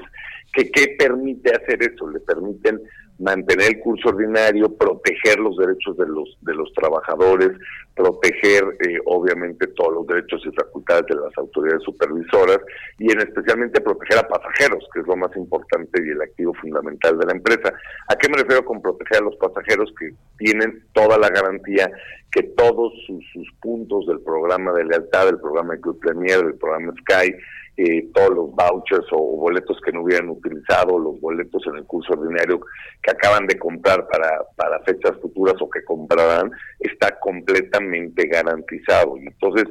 [0.54, 2.10] que ¿qué permite hacer eso?
[2.10, 2.82] Le permiten
[3.22, 7.52] mantener el curso ordinario, proteger los derechos de los de los trabajadores,
[7.96, 12.60] proteger eh, obviamente todos los derechos y facultades de las autoridades supervisoras
[12.98, 17.18] y en especialmente proteger a pasajeros, que es lo más importante y el activo fundamental
[17.20, 17.74] de la empresa.
[18.08, 21.92] ¿A qué me refiero con proteger a los pasajeros que tienen toda la garantía
[22.32, 23.24] que todos sus,
[23.62, 27.36] puntos del programa de lealtad, del programa de Club Premier, del programa Sky,
[27.78, 32.14] eh, todos los vouchers o boletos que no hubieran utilizado, los boletos en el curso
[32.14, 32.60] ordinario
[33.02, 39.18] que acaban de comprar para, para fechas futuras o que comprarán, está completamente garantizado.
[39.18, 39.66] Y entonces,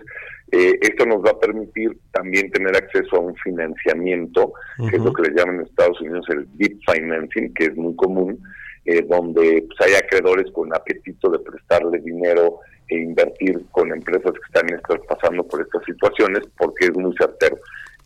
[0.52, 4.52] eh, esto nos va a permitir también tener acceso a un financiamiento,
[4.88, 7.94] que es lo que le llaman en Estados Unidos el deep financing, que es muy
[7.94, 8.42] común,
[8.86, 14.58] eh, donde pues, hay acreedores con apetito de prestarle dinero e invertir con empresas que
[14.60, 14.66] están
[15.06, 17.56] pasando por estas situaciones, porque es muy certero.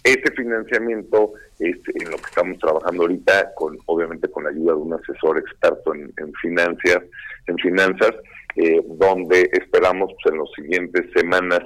[0.04, 4.78] Ese financiamiento es en lo que estamos trabajando ahorita, con obviamente con la ayuda de
[4.78, 6.12] un asesor experto en,
[6.42, 7.02] finanzas,
[7.46, 8.12] en finanzas,
[8.56, 11.60] eh, donde esperamos pues, en las siguientes semanas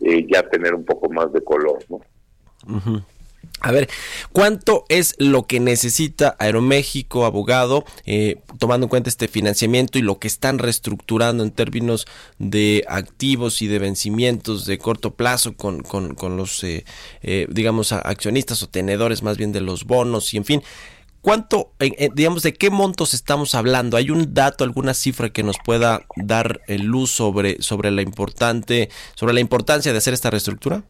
[0.00, 2.00] eh, ya tener un poco más de color, ¿no?
[3.60, 3.88] A ver,
[4.32, 10.18] ¿cuánto es lo que necesita Aeroméxico, abogado, eh, tomando en cuenta este financiamiento y lo
[10.18, 12.06] que están reestructurando en términos
[12.38, 16.84] de activos y de vencimientos de corto plazo con, con, los, eh,
[17.22, 20.62] eh, digamos, accionistas o tenedores más bien de los bonos y en fin?
[21.20, 21.72] ¿Cuánto,
[22.14, 23.96] digamos, de qué montos estamos hablando?
[23.96, 29.32] ¿Hay un dato, alguna cifra que nos pueda dar luz sobre, sobre la importante, sobre
[29.32, 30.84] la importancia de hacer esta reestructura?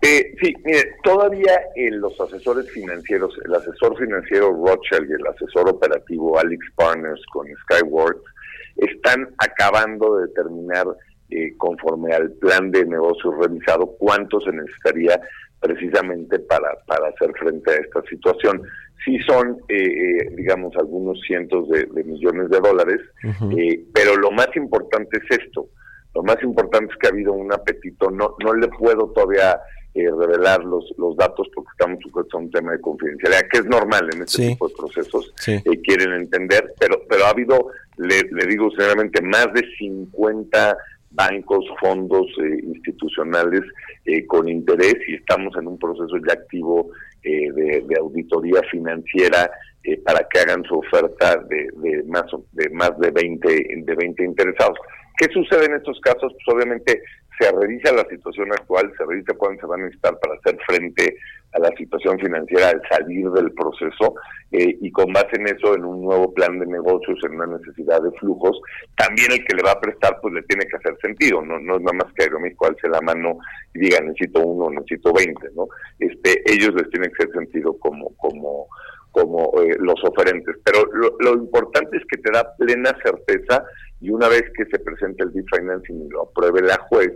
[0.00, 5.68] Eh, sí, mire, todavía eh, los asesores financieros, el asesor financiero Rothschild y el asesor
[5.68, 8.18] operativo Alex Partners con Skyward
[8.76, 10.86] están acabando de determinar
[11.30, 15.20] eh, conforme al plan de negocio revisado cuánto se necesitaría
[15.60, 18.62] precisamente para, para hacer frente a esta situación.
[19.04, 23.00] Sí son, eh, digamos, algunos cientos de, millones de dólares,
[23.92, 25.68] pero lo más importante es esto.
[26.14, 29.60] Lo más importante es que ha habido un apetito, no, no le puedo todavía
[29.94, 33.64] eh, revelar los, los datos porque estamos sujetos a un tema de confidencialidad, que es
[33.64, 38.68] normal en este tipo de procesos, eh, quieren entender, pero pero ha habido, le, digo
[38.70, 40.76] sinceramente, más de 50
[41.10, 43.62] bancos, fondos eh, institucionales
[44.26, 46.90] con interés y estamos en un proceso ya activo
[47.22, 49.50] de, auditoría financiera
[50.04, 53.48] para que hagan su oferta de, de más de más de 20
[53.84, 54.78] de 20 interesados.
[55.18, 56.32] ¿Qué sucede en estos casos?
[56.32, 57.02] Pues obviamente
[57.38, 61.16] se revisa la situación actual, se revisa cuándo se van a necesitar para hacer frente
[61.52, 64.14] a la situación financiera al salir del proceso
[64.52, 68.02] eh, y con base en eso, en un nuevo plan de negocios, en una necesidad
[68.02, 68.60] de flujos,
[68.96, 71.76] también el que le va a prestar pues le tiene que hacer sentido, no, no
[71.76, 73.38] es nada más que Aeroméxico alce la mano
[73.74, 75.68] y diga necesito uno, necesito veinte, ¿no?
[75.98, 78.68] Este, ellos les tienen que hacer sentido como, como
[79.10, 80.54] como eh, los oferentes.
[80.64, 83.64] Pero lo, lo, importante es que te da plena certeza
[84.00, 87.12] y una vez que se presente el financing y lo apruebe la juez,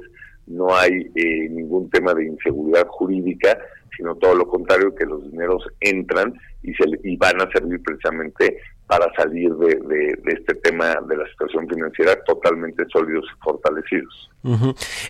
[0.46, 3.59] no hay eh, ningún tema de inseguridad jurídica,
[3.96, 8.59] sino todo lo contrario, que los dineros entran y, se, y van a servir precisamente
[8.92, 14.31] para salir de, este tema de la situación financiera totalmente sólidos y fortalecidos.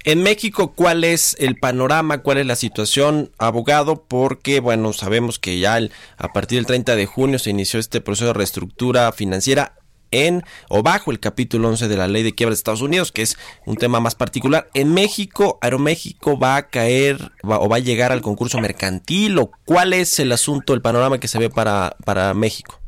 [0.05, 2.18] En México, ¿cuál es el panorama?
[2.18, 4.05] ¿Cuál es la situación, abogado?
[4.07, 5.79] Porque, bueno, sabemos que ya
[6.16, 9.73] a partir del 30 de junio se inició este proceso de reestructura financiera
[10.12, 13.22] en o bajo el capítulo 11 de la ley de quiebra de Estados Unidos, que
[13.22, 14.68] es un tema más particular.
[14.75, 19.92] En México, Aeroméxico va a caer o va a llegar al concurso mercantil o cuál
[19.92, 22.79] es el asunto, el panorama que se ve para, para México.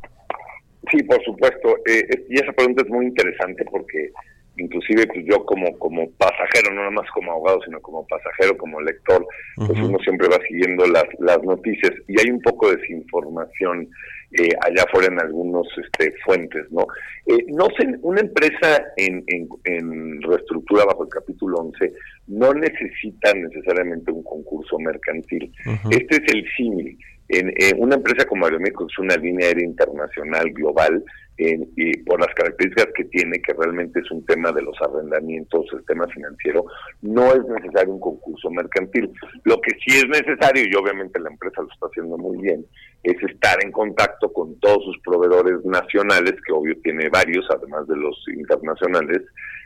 [0.91, 1.77] Sí, por supuesto.
[1.87, 4.11] Eh, y esa pregunta es muy interesante porque
[4.57, 8.79] inclusive pues yo como como pasajero, no nada más como abogado, sino como pasajero, como
[8.81, 9.25] lector,
[9.57, 13.89] pues uno siempre va siguiendo las, las noticias y hay un poco de desinformación
[14.31, 16.85] eh, allá afuera en algunos este, fuentes, ¿no?
[17.25, 21.93] Eh, no sé, una empresa en, en, reestructura bajo el capítulo 11
[22.27, 25.51] no necesita necesariamente un concurso mercantil.
[25.91, 26.97] Este es el símil.
[27.27, 31.03] En, una empresa como Aeroméxico es una línea aérea internacional global
[31.37, 35.83] y por las características que tiene, que realmente es un tema de los arrendamientos, el
[35.85, 36.65] tema financiero,
[37.01, 39.11] no es necesario un concurso mercantil.
[39.43, 42.65] Lo que sí es necesario, y obviamente la empresa lo está haciendo muy bien,
[43.03, 47.97] es estar en contacto con todos sus proveedores nacionales, que obvio tiene varios, además de
[47.97, 49.21] los internacionales,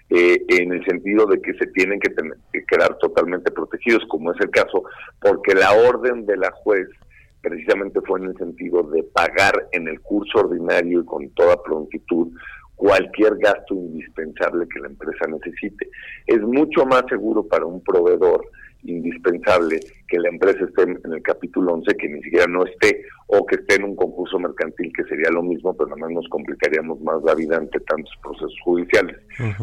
[0.10, 4.32] eh, en el sentido de que se tienen que, tener, que quedar totalmente protegidos, como
[4.32, 4.84] es el caso,
[5.22, 6.88] porque la orden de la juez
[7.42, 12.30] precisamente fue en el sentido de pagar en el curso ordinario y con toda prontitud
[12.76, 15.90] cualquier gasto indispensable que la empresa necesite.
[16.26, 18.42] Es mucho más seguro para un proveedor
[18.84, 23.46] indispensable que la empresa esté en el capítulo 11, que ni siquiera no esté, o
[23.46, 27.00] que esté en un concurso mercantil, que sería lo mismo, pero nada más nos complicaríamos
[27.02, 29.18] más la vida ante tantos procesos judiciales.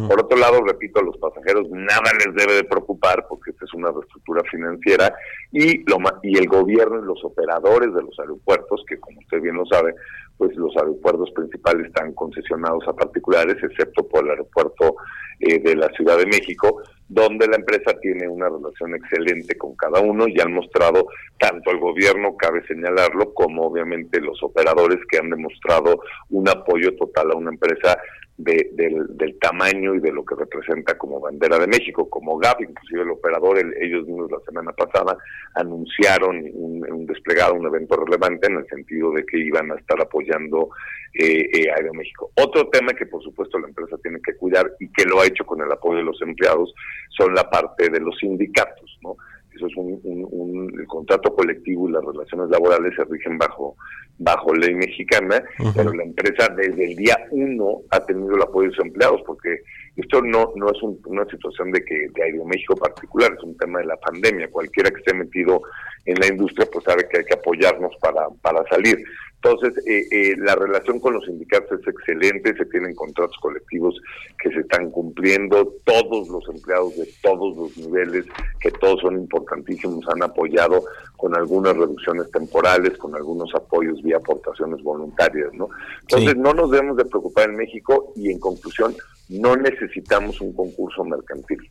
[0.08, 3.74] Por otro lado, repito, a los pasajeros nada les debe de preocupar, porque esta es
[3.74, 5.12] una reestructura financiera,
[5.50, 9.56] y, lo, y el gobierno y los operadores de los aeropuertos, que como usted bien
[9.56, 9.94] lo sabe,
[10.36, 14.96] pues los aeropuertos principales están concesionados a particulares, excepto por el aeropuerto
[15.40, 20.00] eh, de la Ciudad de México, donde la empresa tiene una relación excelente con cada
[20.00, 21.06] uno y han mostrado
[21.38, 27.32] tanto el gobierno, cabe señalarlo, como obviamente los operadores que han demostrado un apoyo total
[27.32, 27.96] a una empresa
[28.38, 33.02] de, del, tamaño y de lo que representa como bandera de México, como GAP, inclusive
[33.02, 35.16] el operador, ellos mismos la semana pasada
[35.54, 40.70] anunciaron un, desplegado, un evento relevante en el sentido de que iban a estar apoyando
[41.14, 42.30] eh, eh, Aeroméxico.
[42.34, 45.44] Otro tema que por supuesto la empresa tiene que cuidar y que lo ha hecho
[45.46, 46.74] con el apoyo de los empleados
[47.16, 49.16] son la parte de los sindicatos, ¿no?
[49.56, 53.76] Eso es un, un, el contrato colectivo y las relaciones laborales se rigen bajo
[54.18, 55.42] bajo ley mexicana,
[55.74, 59.60] pero la empresa desde el día uno ha tenido el apoyo de sus empleados, porque
[59.96, 63.86] esto no no es una situación de que de Aeroméxico particular, es un tema de
[63.86, 64.50] la pandemia.
[64.50, 65.62] Cualquiera que esté metido
[66.06, 69.02] en la industria, pues sabe que hay que apoyarnos para, para salir.
[69.42, 74.00] Entonces, eh, eh, la relación con los sindicatos es excelente, se tienen contratos colectivos
[74.42, 78.24] que se están cumpliendo, todos los empleados de todos los niveles,
[78.60, 80.82] que todos son importantísimos, han apoyado
[81.16, 85.68] con algunas reducciones temporales, con algunos apoyos vía aportaciones voluntarias, ¿no?
[86.00, 88.94] Entonces, no nos debemos de preocupar en México y, en conclusión,
[89.28, 91.70] no necesitamos un concurso mercantil.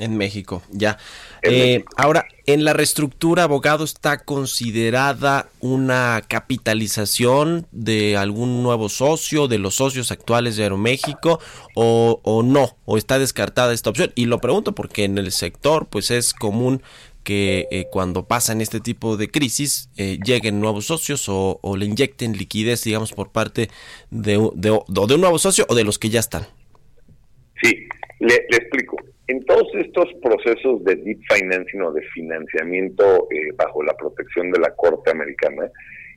[0.00, 0.96] En México, ya.
[1.42, 9.58] Eh, ahora, en la reestructura, abogado, ¿está considerada una capitalización de algún nuevo socio, de
[9.58, 11.38] los socios actuales de Aeroméxico,
[11.74, 12.78] o, o no?
[12.86, 14.10] ¿O está descartada esta opción?
[14.14, 16.82] Y lo pregunto porque en el sector, pues es común
[17.22, 21.84] que eh, cuando pasan este tipo de crisis eh, lleguen nuevos socios o, o, le
[21.84, 23.68] inyecten liquidez, digamos, por parte
[24.10, 26.46] de, de, de, un nuevo socio o de los que ya están.
[27.62, 27.86] Sí,
[28.20, 28.96] le, le explico.
[29.30, 34.58] En todos estos procesos de deep financing o de financiamiento eh, bajo la protección de
[34.58, 35.70] la Corte Americana,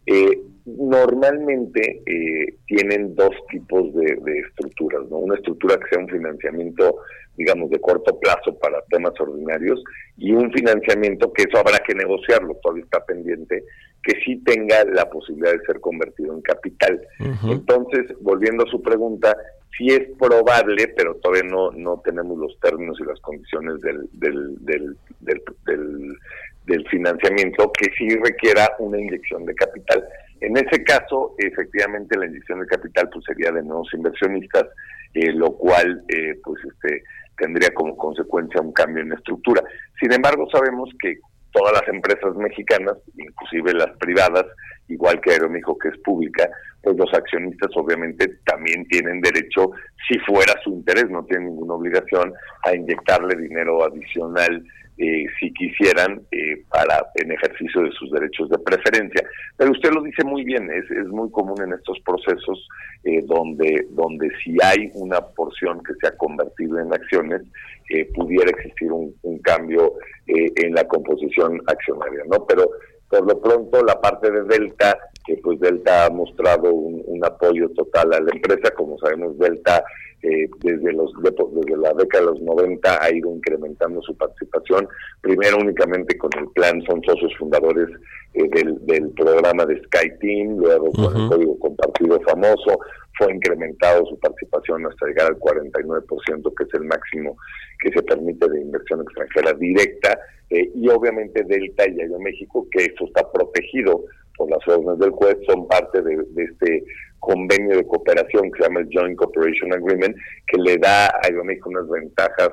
[0.08, 5.18] eh, normalmente eh, tienen dos tipos de, de, estructuras, ¿no?
[5.18, 6.96] Una estructura que sea un financiamiento,
[7.38, 9.84] digamos, de corto plazo para temas ordinarios
[10.18, 13.64] y un financiamiento que eso habrá que negociarlo, todavía está pendiente,
[14.02, 17.00] que sí tenga la posibilidad de ser convertido en capital.
[17.20, 17.52] Uh -huh.
[17.54, 19.38] Entonces, volviendo a su pregunta,
[19.78, 24.58] sí es probable, pero todavía no, no tenemos los términos y las condiciones del, del,
[24.60, 26.18] del,
[26.66, 30.04] del, financiamiento, que sí requiera una inyección de capital.
[30.42, 34.66] En ese caso, efectivamente, la inyección de capital pues sería de nuevos inversionistas,
[35.14, 37.04] eh, lo cual eh, pues este
[37.38, 39.64] tendría como consecuencia un cambio en la estructura.
[40.00, 41.18] Sin embargo, sabemos que
[41.54, 44.46] todas las empresas mexicanas, inclusive las privadas,
[44.90, 46.50] igual que Aeroméxico que es pública,
[46.82, 49.72] pues los accionistas obviamente también tienen derecho,
[50.08, 52.34] si fuera su interés, no tienen ninguna obligación,
[52.66, 54.64] a inyectarle dinero adicional
[54.98, 59.28] eh, si quisieran eh, para en ejercicio de sus derechos de preferencia.
[59.58, 62.68] Pero usted lo dice muy bien, es, es muy común en estos procesos
[63.04, 67.42] eh, donde, donde si hay una porción que se ha convertido en acciones,
[67.90, 69.94] eh, pudiera existir un, un cambio
[70.28, 72.46] eh, en la composición accionaria, ¿no?
[72.46, 72.70] Pero
[73.10, 77.70] por lo pronto la parte de Delta, que pues Delta ha mostrado un, un apoyo
[77.70, 79.84] total a la empresa, como sabemos Delta
[80.24, 84.88] eh, desde los desde la década de los 90 ha ido incrementando su participación,
[85.22, 87.90] primero únicamente con el plan, son socios fundadores
[88.34, 91.06] eh, del, del, programa de SkyTeam, luego uh -huh.
[91.06, 92.80] con el código compartido famoso,
[93.18, 97.38] fue incrementado su participación hasta llegar al 49%, que es el máximo
[97.82, 100.18] que se permite de inversión extranjera directa,
[100.50, 104.06] eh, y obviamente Delta y Aeroméxico, que eso está protegido
[104.38, 106.84] por las órdenes del juez, son parte de, este
[107.20, 110.16] convenio de cooperación que se llama el Joint Cooperation Agreement,
[110.48, 112.50] que le da a Aeroméxico unas ventajas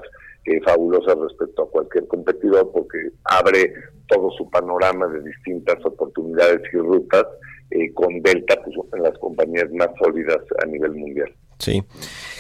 [0.47, 3.73] eh, fabulosas respecto a cualquier competidor, porque abre
[4.09, 7.25] todo su panorama de distintas oportunidades y rutas
[7.71, 11.33] eh, con Delta, pues en las compañías más sólidas a nivel mundial.
[11.61, 11.85] Sí.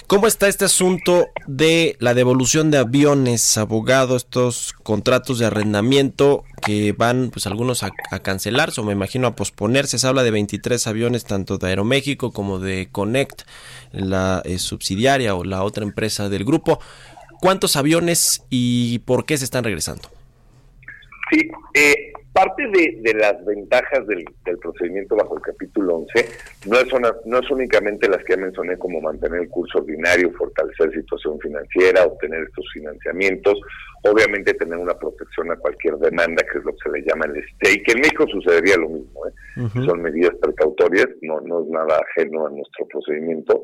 [0.06, 6.92] ¿Cómo está este asunto de la devolución de aviones, abogado, estos contratos de arrendamiento que
[6.92, 9.98] van, pues algunos a, a, cancelarse o me imagino a posponerse?
[9.98, 13.42] Se habla de 23 aviones, tanto de Aeroméxico como de Connect,
[13.92, 16.80] la eh, subsidiaria o la otra empresa del grupo.
[17.40, 20.10] ¿Cuántos aviones y por qué se están regresando?
[21.30, 26.28] Sí, eh, parte de, de, las ventajas del, del, procedimiento bajo el capítulo 11
[26.68, 30.92] no es, una, no es únicamente las que mencioné como mantener el curso ordinario, fortalecer
[30.92, 33.58] situación financiera, obtener estos financiamientos,
[34.04, 37.44] obviamente tener una protección a cualquier demanda, que es lo que se le llama el
[37.54, 37.92] stake.
[37.94, 39.32] En México sucedería lo mismo, ¿eh?
[39.56, 39.86] uh -huh.
[39.86, 43.62] son medidas precautorias, no, no es nada ajeno a nuestro procedimiento,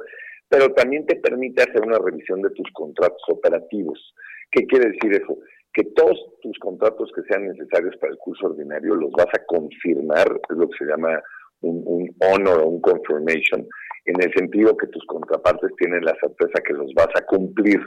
[0.49, 4.15] pero también te permite hacer una revisión de tus contratos operativos.
[4.51, 5.37] ¿Qué quiere decir eso?
[5.77, 10.27] Que todos tus contratos que sean necesarios para el curso ordinario los vas a confirmar,
[10.49, 11.23] es lo que se llama
[11.61, 13.69] un, honor o un confirmation,
[14.07, 17.79] en el sentido que tus contrapartes tienen la certeza que los vas a cumplir,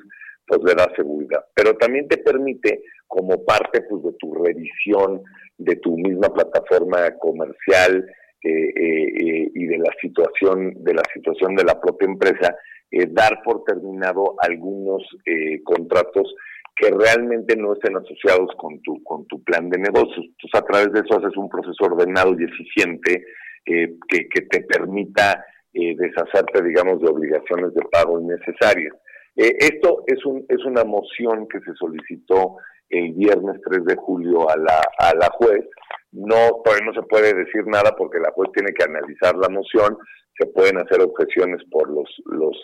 [0.45, 1.43] pues le da seguridad.
[1.55, 5.23] Pero también te permite, como parte pues, de tu revisión
[5.57, 8.05] de tu misma plataforma comercial
[8.43, 12.55] eh, eh, y de la situación de la situación de la propia empresa,
[12.91, 16.33] eh, dar por terminado algunos eh, contratos
[16.79, 20.25] que realmente no estén asociados con tu, con tu plan de negocios.
[20.25, 23.25] Entonces, a través de eso haces un proceso ordenado y eficiente
[23.65, 28.93] eh, que, que, te permita eh, deshacerte, digamos, de obligaciones de pago innecesarias.
[29.35, 32.55] Eh, esto es, un, es una moción que se solicitó
[32.89, 35.65] el viernes 3 de julio a la, a la juez.
[36.13, 39.97] No, todavía no se puede decir nada porque la juez tiene que analizar la moción,
[40.39, 42.57] se pueden hacer objeciones por los, los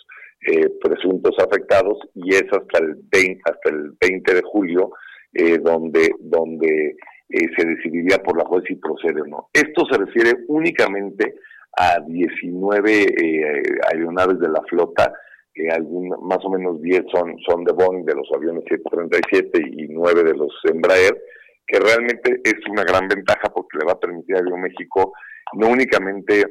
[0.47, 4.91] eh, presuntos afectados y es hasta el 20, hasta el 20 de julio
[5.33, 6.95] eh, donde donde
[7.29, 9.49] eh, se decidiría por la juez si procede o no.
[9.51, 11.35] Esto se refiere únicamente
[11.77, 15.13] a 19 eh, aeronaves de la flota,
[15.73, 20.23] algún, más o menos 10 son, son de Boeing, de los aviones 737 y 9
[20.23, 21.17] de los Embraer,
[21.65, 25.13] que realmente es una gran ventaja porque le va a permitir a Aeroméxico
[25.53, 26.43] no únicamente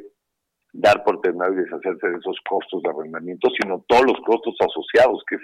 [0.75, 5.23] dar por terminado y deshacerse de esos costos de arrendamiento, sino todos los costos asociados,
[5.29, 5.43] que es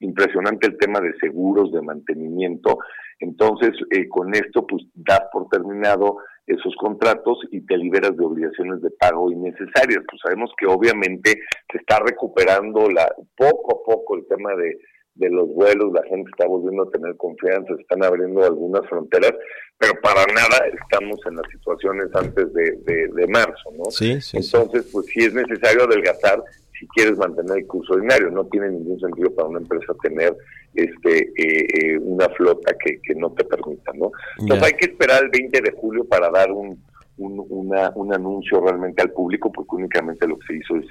[0.00, 2.78] impresionante el tema de seguros, de mantenimiento.
[3.20, 8.82] Entonces, eh, con esto, pues das por terminado esos contratos y te liberas de obligaciones
[8.82, 10.04] de pago innecesarias.
[10.06, 11.40] Pues sabemos que obviamente
[11.72, 14.78] se está recuperando la poco a poco el tema de
[15.14, 19.32] de los vuelos, la gente está volviendo a tener confianza, están abriendo algunas fronteras,
[19.78, 23.90] pero para nada estamos en las situaciones antes de, de, marzo, ¿no?
[23.90, 26.42] Sí, sí, Entonces, pues sí es necesario adelgazar
[26.78, 28.30] si quieres mantener el curso ordinario.
[28.30, 30.36] No tiene ningún sentido para una empresa tener
[30.74, 34.10] este eh, eh, una flota que, que no te permita, ¿no?
[34.38, 36.82] Entonces hay que esperar el 20 de julio para dar un,
[37.18, 40.86] un, una, un anuncio realmente al público, porque únicamente lo que se hizo es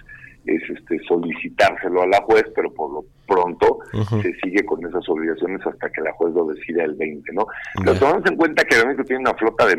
[0.46, 3.80] es este solicitárselo a la juez, pero por lo pronto
[4.22, 7.46] se sigue con esas obligaciones hasta que la juez lo decida el 20, ¿no?
[7.84, 9.78] Pero tomamos en cuenta que México tiene una flota de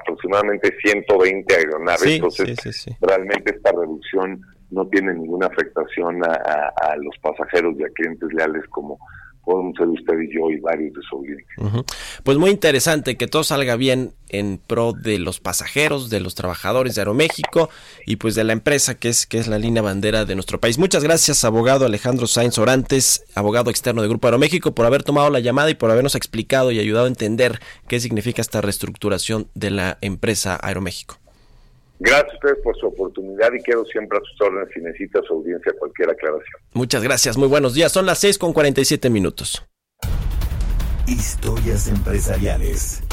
[0.00, 4.40] aproximadamente 120 aeronaves, entonces realmente esta reducción
[4.70, 8.98] no tiene ninguna afectación a, a, los pasajeros y a clientes leales como
[9.44, 11.84] podemos ser usted y yo y varios de su audiencia.
[12.22, 16.94] Pues muy interesante que todo salga bien en pro de los pasajeros, de los trabajadores
[16.94, 17.68] de Aeroméxico
[18.06, 20.78] y pues de la empresa que es que es la línea bandera de nuestro país.
[20.78, 25.40] Muchas gracias, abogado Alejandro Sainz Orantes, abogado externo de Grupo Aeroméxico, por haber tomado la
[25.40, 29.98] llamada y por habernos explicado y ayudado a entender qué significa esta reestructuración de la
[30.00, 31.21] empresa Aeroméxico.
[32.04, 35.34] Gracias a ustedes por su oportunidad y quedo siempre a sus órdenes si necesita su
[35.34, 36.60] audiencia cualquier aclaración.
[36.72, 37.92] Muchas gracias, muy buenos días.
[37.92, 39.64] Son las 6 con 47 minutos.
[41.06, 43.04] Historias empresariales.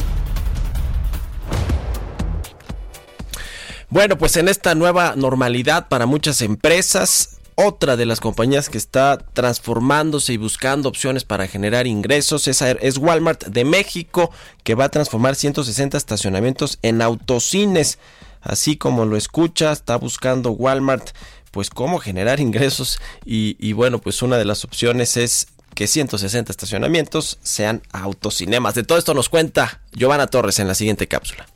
[3.91, 9.19] Bueno, pues en esta nueva normalidad para muchas empresas, otra de las compañías que está
[9.19, 14.31] transformándose y buscando opciones para generar ingresos es, es, Walmart de México,
[14.63, 17.99] que va a transformar 160 estacionamientos en autocines
[18.41, 21.09] así como lo escucha, está buscando Walmart
[21.51, 27.39] pues cómo generar ingresos y, bueno, pues una de las opciones es que 160 estacionamientos
[27.41, 28.75] sean autocinemas.
[28.75, 31.47] De todo esto nos cuenta Giovanna Torres en la siguiente cápsula.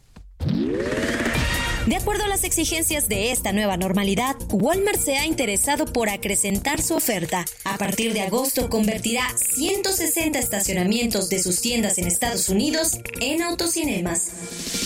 [1.86, 6.82] De acuerdo a las exigencias de esta nueva normalidad, Walmart se ha interesado por acrecentar
[6.82, 7.44] su oferta.
[7.66, 14.32] A partir de agosto convertirá 160 estacionamientos de sus tiendas en Estados Unidos en autocinemas.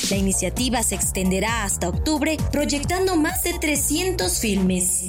[0.09, 5.03] La iniciativa se extenderá hasta octubre, proyectando más de 300 filmes.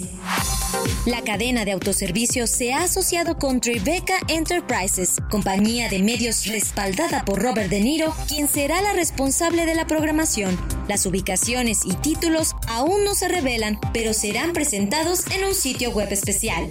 [1.07, 7.41] La cadena de autoservicios se ha asociado con Tribeca Enterprises, compañía de medios respaldada por
[7.41, 10.59] Robert De Niro, quien será la responsable de la programación.
[10.89, 16.09] Las ubicaciones y títulos aún no se revelan, pero serán presentados en un sitio web
[16.13, 16.69] especial.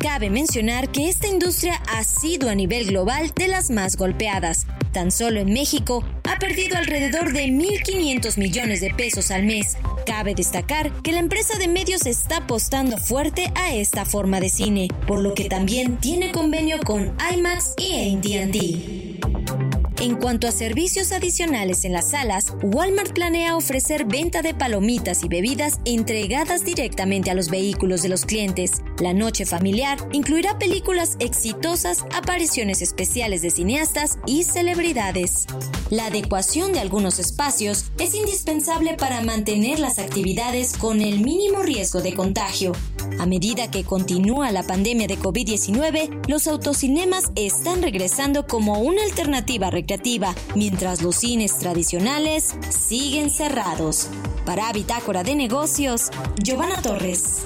[0.00, 4.66] Cabe mencionar que esta industria ha sido a nivel global de las más golpeadas.
[4.92, 9.76] Tan solo en México ha perdido alrededor de 1.500 millones de pesos al mes.
[10.06, 14.88] Cabe destacar que la empresa de medios está apostando fuerte a esta forma de cine,
[15.06, 19.69] por lo que también tiene convenio con IMAX y AT&T.
[20.00, 25.28] En cuanto a servicios adicionales en las salas, Walmart planea ofrecer venta de palomitas y
[25.28, 28.82] bebidas entregadas directamente a los vehículos de los clientes.
[29.00, 35.46] La noche familiar incluirá películas exitosas, apariciones especiales de cineastas y celebridades.
[35.88, 42.02] La adecuación de algunos espacios es indispensable para mantener las actividades con el mínimo riesgo
[42.02, 42.72] de contagio.
[43.18, 49.70] A medida que continúa la pandemia de COVID-19, los autocinemas están regresando como una alternativa
[49.70, 54.08] recreativa, mientras los cines tradicionales siguen cerrados.
[54.44, 56.10] Para Bitácora de Negocios,
[56.42, 57.42] Giovanna Torres.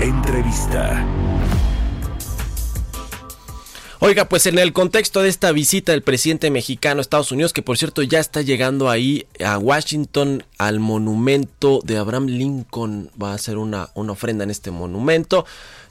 [0.00, 1.04] Entrevista.
[4.00, 7.62] Oiga, pues en el contexto de esta visita del presidente mexicano a Estados Unidos, que
[7.62, 13.34] por cierto ya está llegando ahí a Washington al monumento de Abraham Lincoln, va a
[13.34, 15.44] hacer una, una ofrenda en este monumento.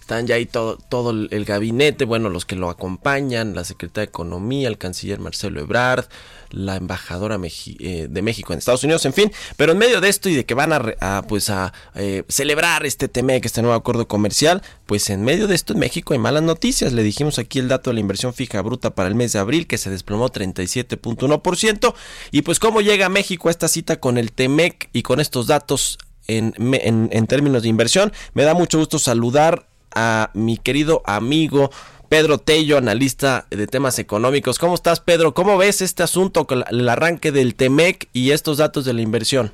[0.07, 4.09] Están ya ahí todo, todo el gabinete, bueno, los que lo acompañan, la secretaria de
[4.09, 6.05] Economía, el canciller Marcelo Ebrard,
[6.49, 9.33] la embajadora eh, de México en Estados Unidos, en fin.
[9.57, 13.09] Pero en medio de esto y de que van a, pues a eh, celebrar este
[13.09, 16.93] TMEC, este nuevo acuerdo comercial, pues en medio de esto en México hay malas noticias.
[16.93, 19.67] Le dijimos aquí el dato de la inversión fija bruta para el mes de abril
[19.67, 21.93] que se desplomó 37.1%.
[22.31, 25.97] Y pues cómo llega México a esta cita con el TEMEC y con estos datos
[26.27, 28.13] en, en términos de inversión.
[28.33, 31.69] Me da mucho gusto saludar a mi querido amigo
[32.09, 34.59] Pedro Tello, analista de temas económicos.
[34.59, 35.33] ¿Cómo estás, Pedro?
[35.33, 39.51] ¿Cómo ves este asunto con el arranque del TEMEC y estos datos de la inversión?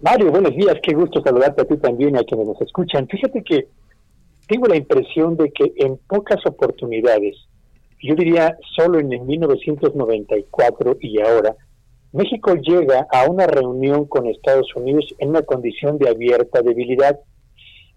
[0.00, 3.08] Mario, buenos días, qué gusto saludarte a ti también y a quienes nos escuchan.
[3.08, 3.68] Fíjate que
[4.46, 7.36] tengo la impresión de que en pocas oportunidades,
[8.02, 11.56] yo diría solo en el 1994 y ahora,
[12.12, 17.18] México llega a una reunión con Estados Unidos en una condición de abierta debilidad.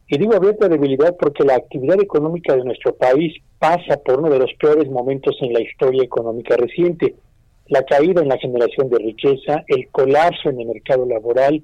[0.09, 4.39] Y digo abierta debilidad porque la actividad económica de nuestro país pasa por uno de
[4.39, 7.15] los peores momentos en la historia económica reciente.
[7.67, 11.61] La caída en la generación de riqueza, el colapso en el mercado laboral,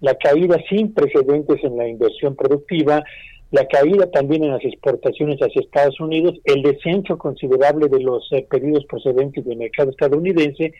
[0.00, 3.02] la caída sin precedentes en la inversión productiva,
[3.50, 8.46] la caída también en las exportaciones hacia Estados Unidos, el descenso considerable de los eh,
[8.48, 10.74] pedidos procedentes del mercado estadounidense,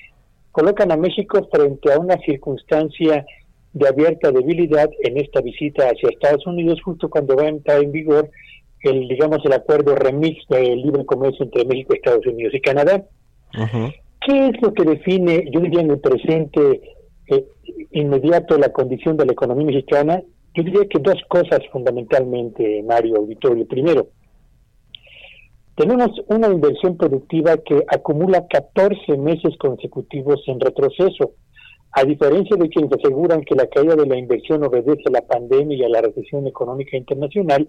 [0.52, 3.24] colocan a México frente a una circunstancia
[3.78, 7.92] de abierta debilidad en esta visita hacia Estados Unidos, justo cuando va a entrar en
[7.92, 8.30] vigor
[8.82, 13.04] el, digamos, el acuerdo remix del libre comercio entre México, Estados Unidos y Canadá.
[14.26, 16.80] ¿Qué es lo que define, yo diría en el presente
[17.28, 17.44] eh,
[17.92, 20.22] inmediato, la condición de la economía mexicana?
[20.54, 23.66] Yo diría que dos cosas fundamentalmente, Mario Auditorio.
[23.66, 24.08] Primero,
[25.78, 31.32] tenemos una inversión productiva que acumula 14 meses consecutivos en retroceso.
[31.92, 35.76] A diferencia de quienes aseguran que la caída de la inversión obedece a la pandemia
[35.76, 37.66] y a la recesión económica internacional,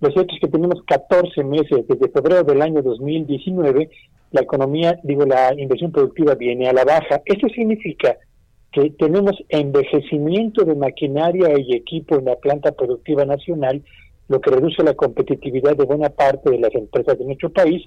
[0.00, 3.88] lo cierto es que tenemos 14 meses, desde febrero del año 2019,
[4.32, 7.22] la economía, digo, la inversión productiva viene a la baja.
[7.24, 8.16] Esto significa
[8.72, 13.82] que tenemos envejecimiento de maquinaria y equipo en la planta productiva nacional,
[14.28, 17.82] lo que reduce la competitividad de buena parte de las empresas de nuestro país,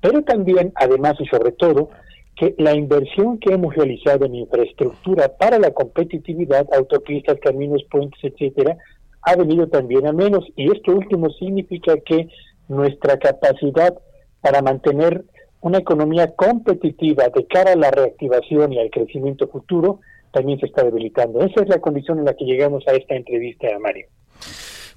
[0.00, 1.88] pero también, además y sobre todo,
[2.36, 8.76] que la inversión que hemos realizado en infraestructura para la competitividad, autopistas, caminos, puentes, etcétera,
[9.22, 10.44] ha venido también a menos.
[10.54, 12.28] Y esto último significa que
[12.68, 13.94] nuestra capacidad
[14.42, 15.24] para mantener
[15.62, 20.84] una economía competitiva de cara a la reactivación y al crecimiento futuro también se está
[20.84, 21.40] debilitando.
[21.40, 24.06] Esa es la condición en la que llegamos a esta entrevista, Mario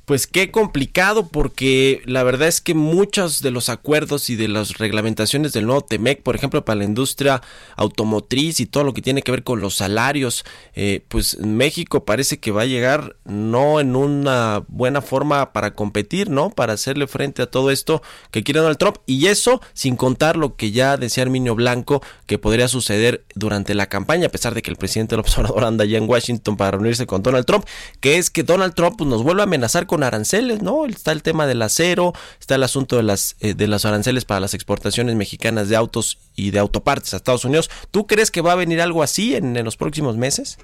[0.10, 4.80] pues qué complicado porque la verdad es que muchos de los acuerdos y de las
[4.80, 7.44] reglamentaciones del nuevo TEMEC, por ejemplo, para la industria
[7.76, 12.40] automotriz y todo lo que tiene que ver con los salarios, eh, pues México parece
[12.40, 16.50] que va a llegar no en una buena forma para competir, ¿no?
[16.50, 18.02] Para hacerle frente a todo esto
[18.32, 22.40] que quiere Donald Trump y eso sin contar lo que ya decía Arminio Blanco que
[22.40, 26.00] podría suceder durante la campaña, a pesar de que el presidente López Obrador anda allá
[26.00, 27.64] en Washington para reunirse con Donald Trump,
[28.00, 30.86] que es que Donald Trump pues, nos vuelve a amenazar con aranceles, ¿no?
[30.86, 34.40] Está el tema del acero, está el asunto de las eh, de los aranceles para
[34.40, 37.70] las exportaciones mexicanas de autos y de autopartes a Estados Unidos.
[37.92, 40.58] ¿Tú crees que va a venir algo así en, los próximos meses?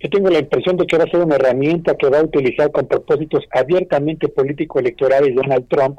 [0.00, 2.70] Yo tengo la impresión de que va a ser una herramienta que va a utilizar
[2.70, 5.98] con propósitos abiertamente político-electorales Donald Trump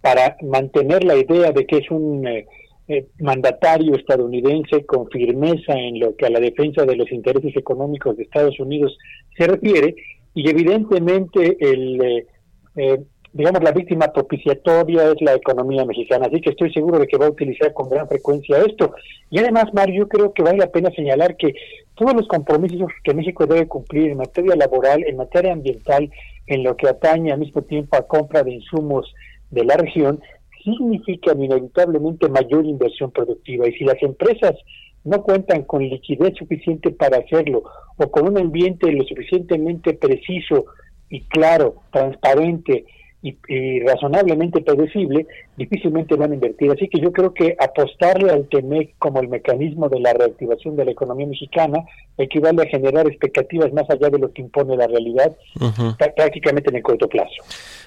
[0.00, 2.46] para mantener la idea de que es un eh,
[2.88, 8.16] eh, mandatario estadounidense con firmeza en lo que a la defensa de los intereses económicos
[8.16, 8.98] de Estados Unidos
[9.36, 9.94] se refiere
[10.34, 12.26] y evidentemente el eh,
[12.76, 16.26] eh, digamos la víctima propiciatoria es la economía mexicana.
[16.26, 18.94] Así que estoy seguro de que va a utilizar con gran frecuencia esto.
[19.30, 21.54] Y además Mario yo creo que vale la pena señalar que
[21.94, 26.10] todos los compromisos que México debe cumplir en materia laboral en materia ambiental
[26.46, 29.12] en lo que atañe al mismo tiempo a compra de insumos
[29.50, 30.20] de la región
[30.64, 33.68] significa inevitablemente mayor inversión productiva.
[33.68, 34.54] Y si las empresas
[35.04, 37.64] no cuentan con liquidez suficiente para hacerlo
[37.96, 40.66] o con un ambiente lo suficientemente preciso
[41.08, 42.86] y claro, transparente
[43.22, 45.26] y, razonablemente predecible,
[45.56, 46.72] difícilmente van a invertir.
[46.72, 50.86] Así que yo creo que apostarle al TEMEC como el mecanismo de la reactivación de
[50.86, 51.84] la economía mexicana
[52.18, 55.36] equivale a generar expectativas más allá de lo que impone la realidad
[56.16, 57.44] prácticamente en el corto plazo.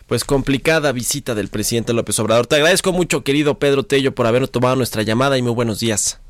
[0.07, 2.47] Pues complicada visita del presidente López Obrador.
[2.47, 6.21] Te agradezco mucho, querido Pedro Tello, por haber tomado nuestra llamada y muy buenos días.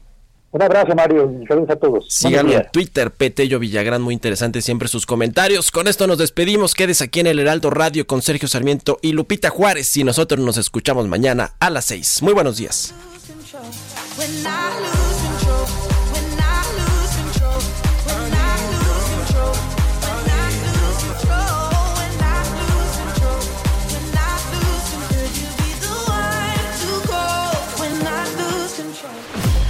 [0.55, 1.29] Un abrazo, Mario.
[1.49, 2.05] Saludos a todos.
[2.07, 4.01] Síganlo en Twitter, Petello Villagrán.
[4.01, 5.69] Muy interesante siempre sus comentarios.
[5.69, 6.75] Con esto nos despedimos.
[6.75, 9.97] Quedes aquí en el Heraldo Radio con Sergio Sarmiento y Lupita Juárez.
[9.97, 12.21] Y nosotros nos escuchamos mañana a las 6.
[12.21, 12.93] Muy buenos días.